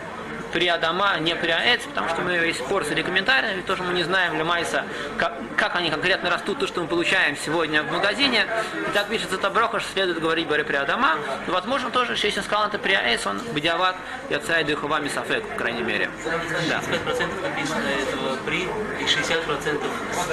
при 0.55 0.69
Адама, 0.69 1.19
не 1.19 1.35
при 1.35 1.51
Аэц, 1.51 1.83
потому 1.83 2.09
что 2.09 2.23
мы 2.23 2.55
спор 2.55 2.85
с 2.85 2.88
комментариями, 2.88 3.61
тоже 3.62 3.83
мы 3.83 3.93
не 3.93 4.05
знаем 4.05 4.37
для 4.37 4.45
Майса, 4.45 4.85
как, 5.19 5.35
как 5.57 5.75
они 5.75 5.90
конкретно 5.90 6.31
растут, 6.31 6.61
то, 6.61 6.69
что 6.69 6.81
мы 6.81 6.87
получаем 6.87 7.37
сегодня 7.37 7.83
в 7.83 7.90
магазине. 7.90 8.47
И 8.88 8.95
так 8.95 9.09
пишется 9.09 9.37
Таброха, 9.37 9.81
что 9.81 9.93
следует 9.93 10.21
говорить 10.21 10.47
Баре 10.47 10.62
при 10.62 10.77
Адама. 10.77 11.17
Но, 11.49 11.55
возможно, 11.55 11.90
тоже, 11.90 12.12
если 12.23 12.40
сказал 12.40 12.69
это 12.69 12.79
при 12.79 12.95
Аэц, 12.95 13.27
он 13.27 13.40
бедиават 13.53 13.97
отца 14.33 14.61
и 14.61 14.64
духовами 14.64 15.09
сафек, 15.09 15.45
по 15.45 15.57
крайней 15.57 15.83
мере. 15.83 16.09
Да. 16.69 16.79
5% 16.79 17.43
написано 17.43 17.88
этого 17.88 18.37
при 18.47 18.69
60% 19.25 19.81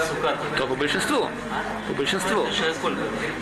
сукат. 0.07 0.37
То 0.57 0.67
по 0.67 0.75
большинству. 0.75 1.29
По 1.87 1.93
большинству. 1.93 2.45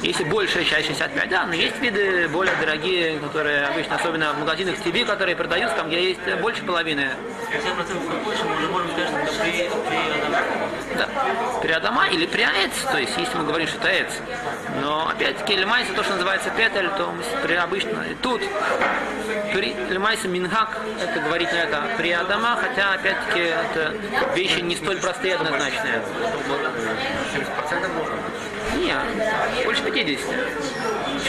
Если 0.01 0.23
большая 0.23 0.63
часть 0.63 0.87
65, 0.87 1.29
да, 1.29 1.45
но 1.45 1.53
есть 1.53 1.79
виды 1.79 2.27
более 2.29 2.55
дорогие, 2.55 3.19
которые 3.19 3.65
обычно, 3.65 3.95
особенно 3.95 4.33
в 4.33 4.39
магазинах 4.39 4.77
ТВ, 4.77 5.05
которые 5.05 5.35
продаются, 5.35 5.75
там, 5.75 5.87
где 5.87 6.09
есть 6.09 6.21
больше 6.41 6.63
половины. 6.63 7.09
50% 7.51 8.23
больше, 8.23 8.43
мы 8.45 8.55
уже 8.57 8.67
можем 8.69 8.91
сказать, 8.91 9.09
что 9.09 9.43
при, 9.43 9.69
при. 9.87 10.97
Да. 10.97 11.08
При 11.61 11.71
Адама 11.71 12.07
или 12.07 12.25
при 12.25 12.41
Аэц, 12.41 12.71
то 12.91 12.97
есть 12.97 13.17
если 13.17 13.37
мы 13.37 13.45
говорим, 13.45 13.67
что 13.67 13.77
это 13.79 13.89
Аэц. 13.89 14.13
Но 14.81 15.09
опять-таки 15.09 15.55
Лемайса, 15.55 15.93
то, 15.93 16.03
что 16.03 16.13
называется 16.13 16.49
Петель, 16.51 16.89
то 16.97 17.11
мы 17.11 17.23
при 17.41 17.55
обычно 17.55 18.01
и 18.03 18.15
тут 18.15 18.41
при 19.53 19.73
Лемайса 19.89 20.27
Минхак, 20.27 20.77
это 21.01 21.19
говорить 21.19 21.51
на 21.51 21.57
это 21.57 21.83
при 21.97 22.11
Адама, 22.11 22.57
хотя 22.61 22.93
опять-таки 22.93 23.39
это 23.39 23.95
вещи 24.35 24.59
не 24.59 24.75
столь 24.75 24.99
простые 24.99 25.35
однозначные. 25.35 26.01
70% 27.35 27.93
можно. 27.93 28.15
Нет, 28.77 29.65
больше 29.65 29.83
50. 29.83 30.19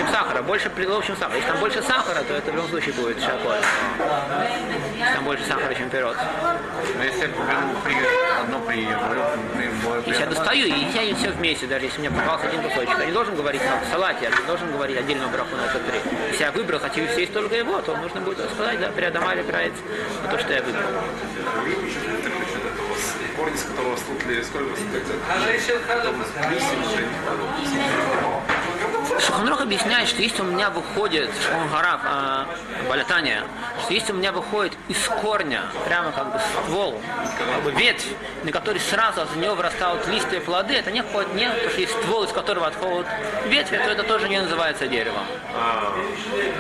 Чем 0.01 0.09
сахара, 0.09 0.41
больше 0.41 0.71
плодов, 0.71 1.05
чем 1.05 1.15
сахара. 1.15 1.37
Если 1.37 1.51
там 1.51 1.61
больше 1.61 1.83
сахара, 1.83 2.23
то 2.23 2.33
это 2.33 2.51
в 2.51 2.55
любом 2.55 2.71
случае 2.71 2.95
будет 2.95 3.21
шоколад. 3.21 3.63
Если 4.97 5.15
там 5.15 5.25
больше 5.25 5.45
сахара, 5.45 5.75
чем 5.75 5.91
пирот. 5.91 6.17
Но 6.97 7.05
если 7.05 7.21
я 7.21 7.27
беру 7.27 7.45
при, 7.85 7.95
одно 8.41 8.61
при, 8.61 8.87
при, 8.87 9.71
при, 10.03 10.09
Если 10.09 10.23
я 10.23 10.27
достаю 10.27 10.67
и 10.69 10.71
я 10.71 11.15
все 11.15 11.29
вместе, 11.33 11.67
даже 11.67 11.85
если 11.85 11.99
у 11.99 12.01
меня 12.01 12.19
попался 12.19 12.49
один 12.49 12.63
кусочек, 12.63 12.99
я 12.99 13.05
не 13.05 13.13
должен 13.13 13.35
говорить 13.37 13.61
на 13.63 13.91
салате, 13.91 14.19
я 14.23 14.31
не 14.31 14.47
должен 14.47 14.73
говорить 14.73 14.97
отдельно 14.97 15.29
браху 15.29 15.55
на 15.55 15.67
это 15.67 15.79
три. 15.81 16.01
Если 16.29 16.45
я 16.45 16.53
выбрал, 16.53 16.81
хочу 16.81 17.07
съесть 17.09 17.35
только 17.35 17.57
его, 17.57 17.83
то 17.83 17.95
нужно 17.95 18.23
будет 18.23 18.51
сказать, 18.53 18.81
да, 18.81 18.89
пирается 18.89 19.83
на 20.23 20.31
то, 20.31 20.39
что 20.39 20.51
я 20.51 20.63
выбрал. 20.63 20.83
корень, 23.37 23.57
с 23.57 23.65
которого 23.65 23.93
растут 23.93 24.25
ли 24.27 24.43
сколько 24.43 24.75
Шуханрух 29.19 29.61
объясняет, 29.61 30.09
что 30.09 30.23
если 30.23 30.43
у 30.43 30.45
меня 30.45 30.71
выходит 30.71 31.31
Шухангараф, 31.45 32.01
э, 32.05 32.45
Балятания, 32.89 33.45
что 33.83 33.95
если 33.95 34.13
у 34.13 34.17
меня 34.17 34.33
выходит 34.33 34.73
из 34.89 34.99
корня, 35.23 35.63
прямо 35.87 36.13
как 36.13 36.33
бы 36.33 36.41
ствол, 36.65 37.01
как 37.39 37.63
бы 37.63 37.73
ветвь, 37.73 38.07
на 38.45 38.53
которой 38.53 38.79
сразу 38.79 39.23
из 39.23 39.37
нее 39.37 39.55
вырастают 39.55 40.07
листья 40.09 40.37
и 40.37 40.41
плоды, 40.41 40.75
это 40.75 40.91
не 40.91 41.03
входит 41.03 41.35
не, 41.35 41.49
потому 41.49 41.71
что 41.71 41.81
есть 41.81 41.93
ствол, 42.03 42.25
из 42.25 42.33
которого 42.33 42.69
отходят 42.69 43.07
ветви, 43.47 43.77
то 43.77 43.91
это 43.91 44.03
тоже 44.05 44.29
не 44.29 44.41
называется 44.41 44.87
деревом. 44.87 45.25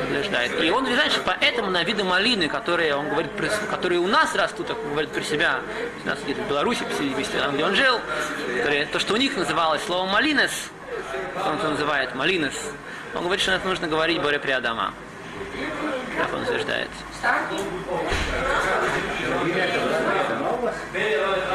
Утверждает. 0.05 0.63
И 0.63 0.71
он 0.71 0.83
утверждает, 0.83 1.13
что 1.13 1.23
поэтому 1.23 1.71
на 1.71 1.83
виды 1.85 2.05
малины, 2.05 2.49
которые, 2.49 2.97
он 2.97 3.09
говорит, 3.09 3.31
которые 3.71 4.01
у 4.01 4.07
нас 4.07 4.35
растут, 4.35 4.69
как 4.69 4.79
он 4.79 4.91
говорит 4.91 5.11
при 5.11 5.23
себя, 5.23 5.61
у 6.05 6.09
нас 6.09 6.19
где-то 6.25 6.43
в 6.43 6.49
Беларуси, 6.49 6.85
там, 7.39 7.55
где 7.55 7.65
он 7.65 7.75
жил, 7.75 8.01
то, 8.93 8.99
что 8.99 9.15
у 9.15 9.17
них 9.17 9.37
называлось 9.37 9.83
словом 9.85 10.11
малинес, 10.11 10.51
он 11.47 11.71
называет 11.71 12.15
малинес, 12.15 12.55
он 13.15 13.25
говорит, 13.25 13.43
что 13.43 13.53
это 13.53 13.67
нужно 13.67 13.89
говорить 13.89 14.23
Боре 14.23 14.39
Приадама. 14.39 14.95
Так 16.17 16.33
он 16.35 16.43
утверждает. 16.43 16.89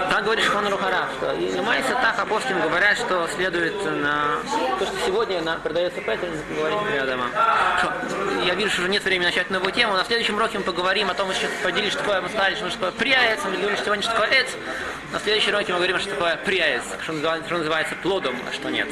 Так 0.09 0.23
говорит 0.23 0.45
Шхон 0.45 0.67
Рухара, 0.67 1.07
что 1.17 1.33
и 1.33 1.49
занимается 1.49 1.93
так, 1.93 2.19
апостолы 2.19 2.61
говорят, 2.61 2.97
что 2.97 3.27
следует 3.35 3.73
на 3.83 4.37
то, 4.79 4.85
что 4.85 4.95
сегодня 5.05 5.41
на, 5.41 5.57
продается 5.57 6.01
Петр, 6.01 6.27
говорить 6.55 6.79
Приадама. 6.87 7.29
Я 8.45 8.55
вижу, 8.55 8.69
что 8.69 8.81
уже 8.81 8.91
нет 8.91 9.03
времени 9.03 9.25
начать 9.25 9.49
новую 9.49 9.71
тему. 9.71 9.93
На 9.93 10.03
следующем 10.05 10.35
уроке 10.35 10.57
мы 10.59 10.63
поговорим 10.63 11.09
о 11.09 11.13
том, 11.13 11.31
что 11.33 11.47
поделили, 11.63 11.89
что 11.89 11.99
такое, 11.99 12.21
мы 12.21 12.29
сказали, 12.29 12.55
что 12.55 12.69
такое 12.69 12.91
приаец, 12.91 13.39
мы 13.45 13.57
говорили, 13.57 13.79
сегодня 13.83 14.03
что 14.03 14.11
такое 14.11 14.29
эц. 14.29 14.49
На 15.11 15.19
следующем 15.19 15.53
уроке 15.53 15.73
мы 15.73 15.79
говорим, 15.79 15.99
что 15.99 16.09
такое 16.11 16.35
называется, 16.37 17.47
что 17.47 17.57
называется 17.57 17.95
плодом, 18.01 18.35
а 18.49 18.53
что 18.53 18.69
нет. 18.69 18.87